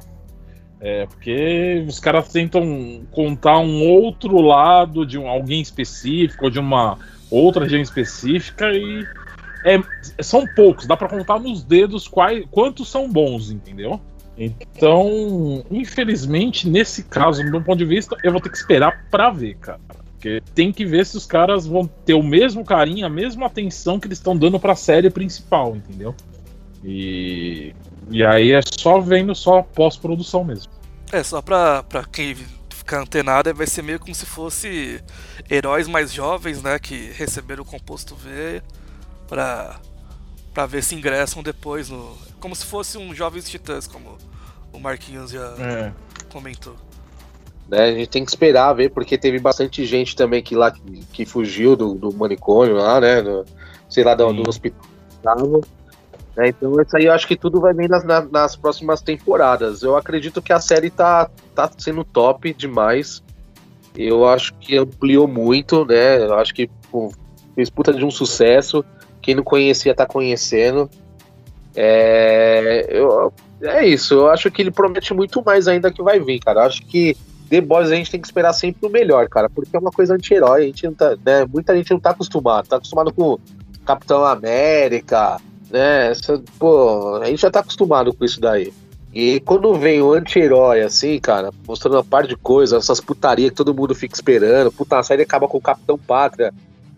[0.79, 6.59] É, porque os caras tentam contar um outro lado de um, alguém específico, ou de
[6.59, 6.97] uma
[7.29, 9.07] outra região específica, e
[9.63, 9.79] é,
[10.23, 14.01] são poucos, dá pra contar nos dedos quais, quantos são bons, entendeu?
[14.43, 19.29] Então, infelizmente, nesse caso, do meu ponto de vista, eu vou ter que esperar pra
[19.29, 19.79] ver, cara.
[20.13, 23.99] Porque tem que ver se os caras vão ter o mesmo carinho, a mesma atenção
[23.99, 26.15] que eles estão dando pra série principal, entendeu?
[26.83, 27.75] E,
[28.09, 30.71] e aí é só vendo só pós-produção mesmo.
[31.11, 32.35] É, só pra, pra quem
[32.69, 35.03] ficar antenado, vai ser meio como se fosse
[35.49, 36.79] heróis mais jovens, né?
[36.79, 38.61] Que receberam o composto V
[39.27, 39.79] pra,
[40.51, 42.17] pra ver se ingressam depois no.
[42.39, 44.17] Como se fosse um Jovens Titãs, como
[44.73, 45.91] o Marquinhos já É.
[46.31, 46.75] comentou.
[47.69, 47.83] né?
[47.85, 50.81] A gente tem que esperar ver, porque teve bastante gente também que lá que,
[51.13, 53.21] que fugiu do, do manicômio lá, né?
[53.21, 53.45] do-
[53.89, 54.81] sei lá, do, do hospital.
[56.35, 56.47] né?
[56.49, 59.83] Então isso aí eu acho que tudo vai vir nas, na- nas próximas temporadas.
[59.83, 63.21] Eu acredito que a série tá, tá sendo top demais.
[63.95, 66.23] Eu acho que ampliou muito, né?
[66.23, 67.11] Eu acho que pô,
[67.55, 68.83] fez puta de um sucesso.
[69.21, 70.89] Quem não conhecia tá conhecendo.
[71.75, 76.39] É, eu, é isso, eu acho que ele promete muito mais ainda que vai vir,
[76.39, 76.61] cara.
[76.61, 77.15] Eu acho que
[77.49, 80.15] The Boys a gente tem que esperar sempre o melhor, cara, porque é uma coisa
[80.15, 83.37] anti-herói, a gente não tá, né, muita gente não tá acostumado, tá acostumado com
[83.85, 85.37] Capitão América,
[85.69, 88.73] né, essa, pô, a gente já tá acostumado com isso daí.
[89.13, 93.55] E quando vem o anti-herói, assim, cara, mostrando uma par de coisas, essas putaria que
[93.55, 96.53] todo mundo fica esperando, puta, a série acaba com o Capitão Pátria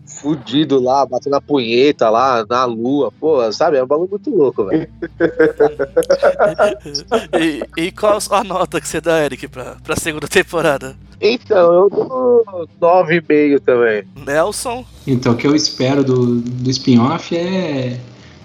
[0.06, 4.64] fudido lá, batendo a punheta lá na lua, pô, sabe, é um bagulho muito louco,
[4.66, 4.88] velho.
[7.38, 10.94] e, e qual a nota que você dá, Eric, pra, pra segunda temporada?
[11.20, 12.44] Então, eu dou
[12.80, 14.04] 9,5 também.
[14.26, 14.84] Nelson?
[15.06, 17.98] Então, o que eu espero do, do spin-off é.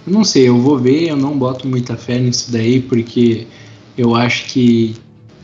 [0.07, 3.45] Eu não sei, eu vou ver, eu não boto muita fé nisso daí, porque
[3.97, 4.95] eu acho que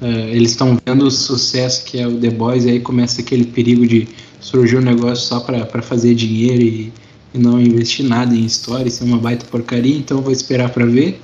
[0.01, 3.45] eh, eles estão vendo o sucesso que é o The Boys, e aí começa aquele
[3.45, 4.07] perigo de
[4.45, 6.93] surgir um negócio só pra fazer dinheiro e,
[7.33, 10.85] e não investir nada em história, isso é uma baita porcaria, então vou esperar pra
[10.85, 11.19] ver.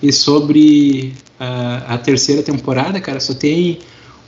[0.00, 3.80] E sobre a, a terceira temporada, cara, só tem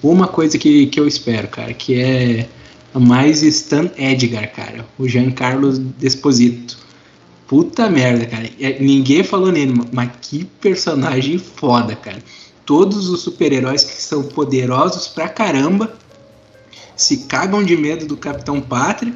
[0.03, 2.49] uma coisa que, que eu espero, cara, que é
[2.93, 6.79] mais Stan Edgar, cara, o Giancarlo Desposito.
[7.47, 8.51] Puta merda, cara.
[8.61, 12.19] É, Ninguém falou nele, mas que personagem foda, cara.
[12.67, 16.00] Todos os super-heróis que são poderosos pra caramba
[17.01, 19.15] se cagam de medo do Capitão Pátria.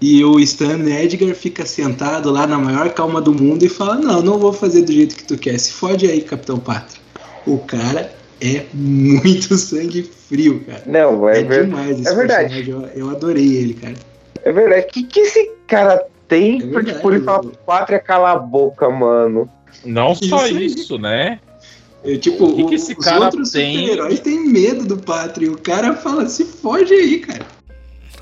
[0.00, 4.22] E o Stan Edgar fica sentado lá na maior calma do mundo e fala: Não,
[4.22, 5.58] não vou fazer do jeito que tu quer.
[5.58, 7.00] Se fode aí, Capitão Pátria.
[7.46, 10.82] O cara é muito sangue frio, cara.
[10.86, 12.54] Não, é, ver- demais esse é verdade.
[12.54, 12.90] personagem.
[12.96, 13.94] Eu, eu adorei ele, cara.
[14.42, 14.86] É verdade.
[14.86, 18.88] O que, que esse cara tem É pra, tipo, ele falar pátria cala a boca,
[18.90, 19.48] mano?
[19.84, 21.38] Não só Isso isso, né?
[22.04, 23.78] Eu, tipo, O que que esse os cara outros tem?
[23.78, 25.50] super-heróis têm medo do Pátria.
[25.50, 27.46] O cara fala, se fode aí, cara.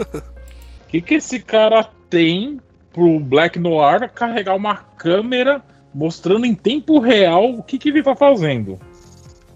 [0.01, 2.61] O que, que esse cara tem
[2.93, 5.63] pro Black Noir carregar uma câmera
[5.95, 8.79] mostrando em tempo real o que, que ele tá fazendo?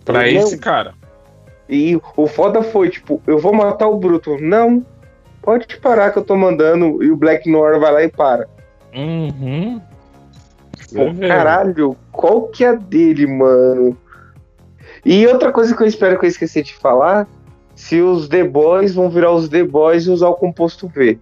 [0.04, 0.26] Pra Não.
[0.26, 0.94] esse cara.
[1.68, 4.38] E o foda foi, tipo, eu vou matar o Bruto.
[4.40, 4.84] Não,
[5.42, 7.02] pode parar que eu tô mandando.
[7.02, 8.48] E o Black Noir vai lá e para.
[8.94, 9.80] Uhum.
[10.94, 13.96] Pô, É, caralho, qual que é a dele, mano?
[15.08, 17.28] E outra coisa que eu espero que eu esqueci de falar:
[17.76, 21.16] se os The Boys vão virar os The Boys e usar o composto V.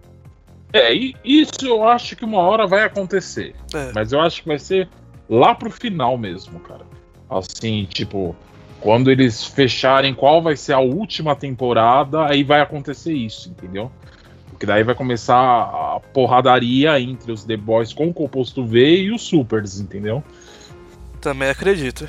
[0.72, 3.55] É, e isso eu acho que uma hora vai acontecer.
[3.74, 3.93] É.
[3.95, 4.89] Mas eu acho que vai ser
[5.28, 6.87] lá pro final mesmo, cara.
[7.28, 8.35] Assim, tipo,
[8.80, 13.93] quando eles fecharem qual vai ser a última temporada, aí vai acontecer isso, entendeu?
[14.49, 19.12] Porque daí vai começar a porradaria entre os The Boys com o composto V e
[19.12, 20.24] os Supers, entendeu?
[21.20, 22.09] Também acredito.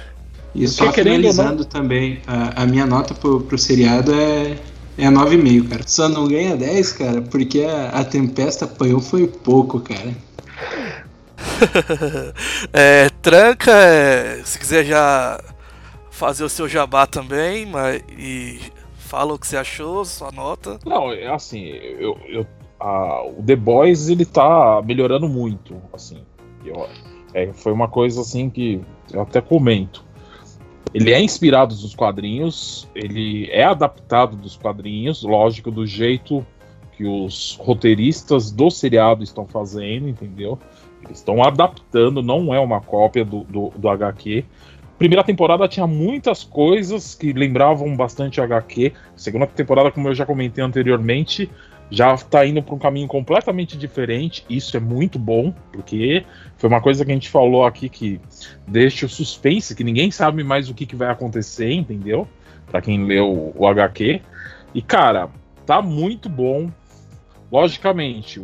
[0.55, 1.69] E só finalizando não...
[1.69, 4.57] também, a, a, minha nota pro, pro seriado é,
[4.97, 5.83] é 9,5, cara.
[5.85, 10.15] Só não ganha 10, cara, porque a, a Tempesta apanhou foi pouco, cara.
[12.71, 15.39] é, tranca, é, se quiser já
[16.09, 18.59] fazer o seu jabá também, mas e
[18.97, 20.79] fala o que você achou, sua nota.
[20.85, 22.47] Não, é assim, eu, eu
[22.79, 26.21] a, o The Boys ele tá melhorando muito, assim.
[26.65, 26.87] Eu,
[27.33, 28.81] é, foi uma coisa assim que
[29.11, 30.04] eu até comento.
[30.93, 36.45] Ele é inspirado nos quadrinhos, ele é adaptado dos quadrinhos, lógico, do jeito
[36.95, 40.57] que os roteiristas do seriado estão fazendo, entendeu?
[41.03, 44.45] Eles estão adaptando, não é uma cópia do, do, do HQ.
[44.97, 48.93] Primeira temporada tinha muitas coisas que lembravam bastante HQ.
[49.15, 51.49] Segunda temporada, como eu já comentei anteriormente,
[51.89, 54.45] já está indo para um caminho completamente diferente.
[54.49, 56.25] Isso é muito bom, porque
[56.57, 58.19] foi uma coisa que a gente falou aqui que
[58.67, 62.27] deixa o suspense, que ninguém sabe mais o que, que vai acontecer, entendeu?
[62.67, 64.21] Para quem leu o HQ.
[64.73, 65.29] E cara,
[65.65, 66.69] tá muito bom.
[67.51, 68.41] Logicamente,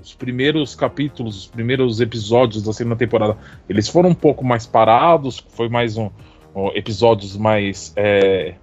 [0.00, 3.36] os primeiros capítulos, os primeiros episódios da segunda temporada,
[3.68, 6.10] eles foram um pouco mais parados, foi mais um,
[6.54, 8.54] um episódios mais é,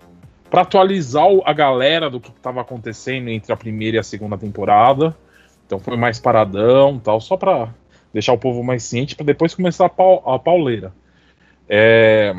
[0.49, 5.15] para atualizar a galera do que estava acontecendo entre a primeira e a segunda temporada.
[5.65, 7.73] Então foi mais paradão, tal, só para
[8.13, 10.93] deixar o povo mais ciente para depois começar a, pau, a pauleira.
[11.67, 12.33] É...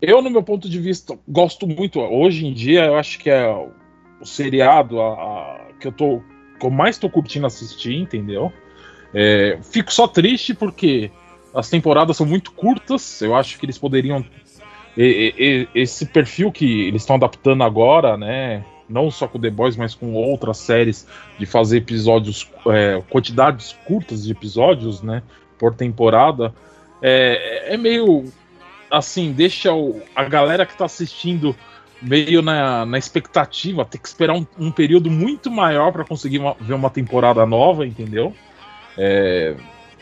[0.00, 2.00] Eu, no meu ponto de vista, gosto muito.
[2.00, 6.22] Hoje em dia, eu acho que é o seriado a, a, que eu tô
[6.58, 8.52] que eu mais tô curtindo assistir, entendeu?
[9.14, 11.10] É, fico só triste porque
[11.54, 13.20] as temporadas são muito curtas.
[13.22, 14.24] Eu acho que eles poderiam.
[14.96, 18.64] E, e, esse perfil que eles estão adaptando agora, né?
[18.88, 21.06] Não só com The Boys, mas com outras séries,
[21.38, 25.22] de fazer episódios, é, quantidades curtas de episódios, né?
[25.58, 26.52] Por temporada.
[27.00, 28.24] É, é meio
[28.90, 31.54] assim, deixa o, a galera que tá assistindo
[32.02, 36.54] meio na, na expectativa, ter que esperar um, um período muito maior para conseguir uma,
[36.58, 38.34] ver uma temporada nova, entendeu?
[38.98, 39.54] É,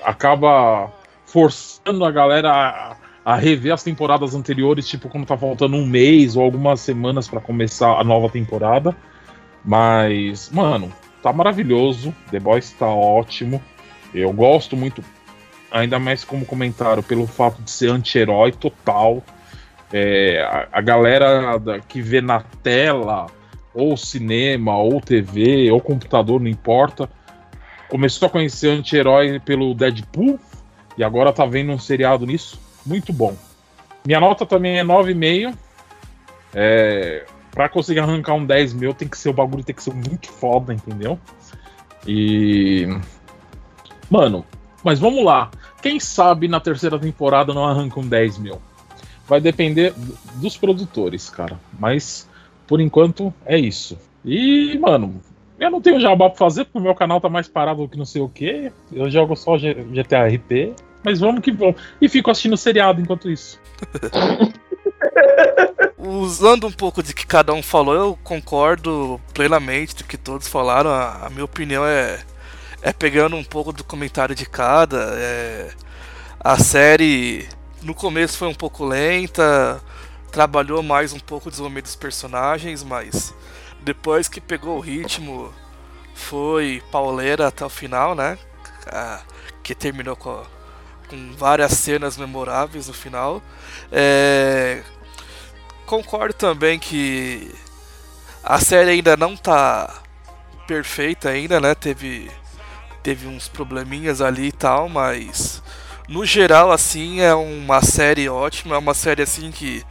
[0.02, 0.90] acaba
[1.26, 6.36] forçando a galera a, a, rever as temporadas anteriores, tipo quando tá faltando um mês
[6.36, 8.96] ou algumas semanas para começar a nova temporada.
[9.64, 10.92] Mas, mano,
[11.22, 12.14] tá maravilhoso.
[12.30, 13.62] The Boys tá ótimo.
[14.14, 15.04] Eu gosto muito,
[15.70, 19.22] ainda mais como comentário, pelo fato de ser anti-herói total.
[19.92, 23.26] É, a, a, galera da, que vê na tela,
[23.74, 27.08] ou cinema, ou TV, ou computador, não importa,
[27.88, 30.38] começou a conhecer anti-herói pelo Deadpool
[30.96, 32.60] e agora tá vendo um seriado nisso.
[32.84, 33.36] Muito bom.
[34.06, 35.54] Minha nota também é 9,5.
[36.54, 39.94] É, pra conseguir arrancar um 10 mil, tem que ser o bagulho, tem que ser
[39.94, 41.18] muito foda, entendeu?
[42.06, 42.86] E.
[44.10, 44.44] Mano,
[44.82, 45.50] mas vamos lá.
[45.82, 48.60] Quem sabe na terceira temporada não arranca um 10 mil?
[49.28, 49.92] vai depender
[50.36, 51.60] dos produtores, cara.
[51.78, 52.28] Mas
[52.66, 53.98] por enquanto é isso.
[54.24, 55.20] E, mano,
[55.60, 57.98] eu não tenho jabá pra fazer, porque o meu canal tá mais parado do que
[57.98, 58.72] não sei o que.
[58.90, 60.74] Eu jogo só GTA RP.
[61.02, 61.76] Mas vamos que vamos.
[62.00, 63.60] E fico assistindo seriado enquanto isso.
[65.98, 70.90] Usando um pouco de que cada um falou, eu concordo plenamente do que todos falaram.
[70.90, 72.20] A, a minha opinião é,
[72.82, 75.14] é pegando um pouco do comentário de cada.
[75.16, 75.70] É,
[76.40, 77.48] a série
[77.82, 79.80] no começo foi um pouco lenta,
[80.30, 83.34] trabalhou mais um pouco o desenvolvimento dos personagens, mas
[83.80, 85.52] depois que pegou o ritmo,
[86.14, 88.38] foi pauleira até o final, né?
[88.86, 89.20] Ah,
[89.62, 90.42] que terminou com,
[91.08, 93.42] com, várias cenas memoráveis no final.
[93.90, 94.82] É,
[95.86, 97.50] concordo também que
[98.42, 100.02] a série ainda não tá
[100.66, 101.74] perfeita ainda, né?
[101.74, 102.30] Teve
[103.02, 105.62] teve uns probleminhas ali e tal, mas
[106.08, 109.84] no geral, assim, é uma série ótima, é uma série assim que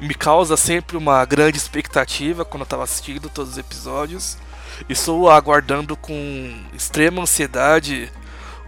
[0.00, 4.38] me causa sempre uma grande expectativa quando eu estava assistindo todos os episódios.
[4.88, 8.10] Estou aguardando com extrema ansiedade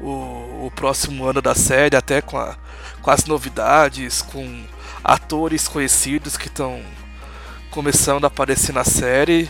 [0.02, 2.56] o, o próximo ano da série, até com, a,
[3.00, 4.64] com as novidades, com
[5.02, 6.82] atores conhecidos que estão
[7.70, 9.48] começando a aparecer na série.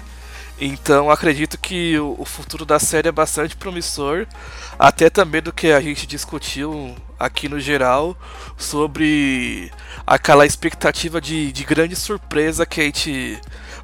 [0.60, 4.26] Então acredito que o, futuro da série é bastante promissor,
[4.78, 8.16] até também do que a gente discutiu aqui no geral
[8.56, 9.72] sobre
[10.06, 13.40] aquela expectativa de, de grande surpresa que a gente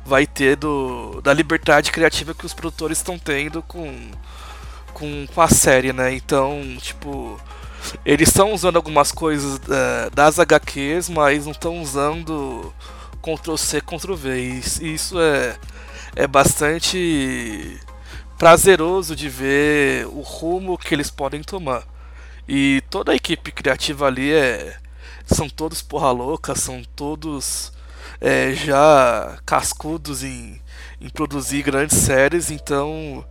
[0.07, 4.11] vai ter do, da liberdade criativa que os produtores estão tendo com,
[4.99, 6.13] com, com, a série, né?
[6.15, 7.41] Então, tipo,
[8.05, 12.73] eles estão usando algumas coisas uh, das HQs, mas não estão usando
[13.23, 14.61] Ctrl C, Ctrl V.
[14.81, 15.57] E isso é,
[16.17, 17.81] é bastante
[18.39, 21.85] prazeroso de ver o rumo que eles podem tomar.
[22.49, 24.77] E toda a equipe criativa ali é,
[25.27, 27.73] são todos porra louca, são todos
[28.21, 30.61] é, já cascudos em,
[31.01, 33.25] em produzir grandes séries, então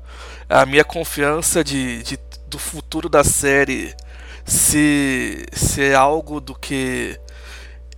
[0.50, 2.18] a minha confiança de, de
[2.48, 3.94] do futuro da série
[4.46, 7.20] se, se é algo do que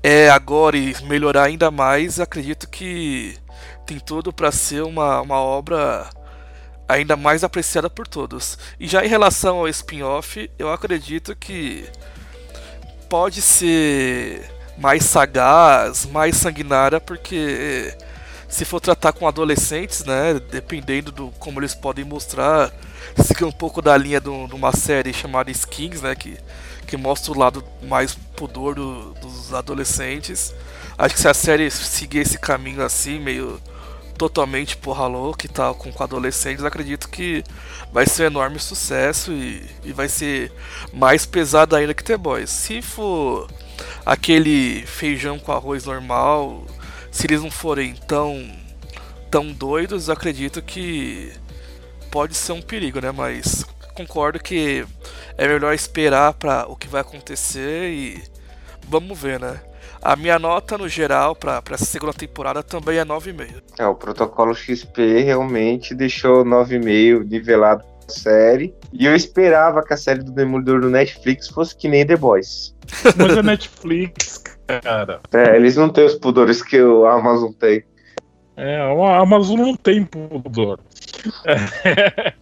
[0.02, 3.38] é agora e melhorar ainda mais, acredito que
[3.86, 6.10] tem tudo para ser uma, uma obra
[6.88, 8.58] ainda mais apreciada por todos.
[8.80, 11.86] E já em relação ao spin-off, eu acredito que
[13.08, 17.96] pode ser mais sagaz, mais sanguinária, porque
[18.50, 22.72] se for tratar com adolescentes, né, dependendo do como eles podem mostrar,
[23.24, 26.36] seguir um pouco da linha de uma série chamada Skins, né, que,
[26.88, 30.54] que mostra o lado mais pudor do, dos adolescentes.
[30.98, 33.62] Acho que se a série seguir esse caminho assim, meio
[34.18, 37.44] totalmente porra louca e tal, com, com adolescentes, acredito que
[37.94, 40.52] vai ser um enorme sucesso e, e vai ser
[40.92, 42.50] mais pesado ainda que The Boys.
[42.50, 43.48] Se for
[44.06, 46.66] aquele feijão com arroz normal,
[47.12, 48.50] se eles não forem tão,
[49.30, 51.32] tão doidos, acredito que
[52.12, 53.12] pode ser um perigo, né?
[53.12, 54.86] Mas concordo que
[55.38, 58.24] é melhor esperar para o que vai acontecer e
[58.88, 59.60] vamos ver, né?
[60.02, 63.62] A minha nota no geral para essa segunda temporada também é 9,5.
[63.78, 68.74] É, o protocolo XP realmente deixou 9,5 nivelado a série.
[68.94, 72.74] E eu esperava que a série do Demolidor do Netflix fosse que nem The Boys.
[73.18, 74.42] Mas é Netflix,
[74.82, 75.20] cara.
[75.34, 77.84] É, eles não têm os pudores que o Amazon tem.
[78.56, 80.80] É, a Amazon não tem pudor.
[81.46, 82.34] É.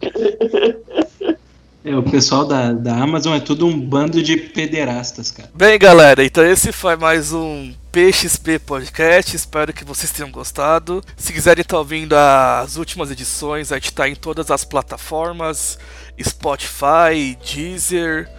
[1.96, 5.50] O pessoal da, da Amazon é tudo um bando de pederastas, cara.
[5.54, 9.34] Bem, galera, então esse foi mais um PXP Podcast.
[9.34, 11.02] Espero que vocês tenham gostado.
[11.16, 15.80] Se quiserem estar ouvindo as últimas edições, a gente está em todas as plataformas:
[16.22, 18.30] Spotify, Deezer,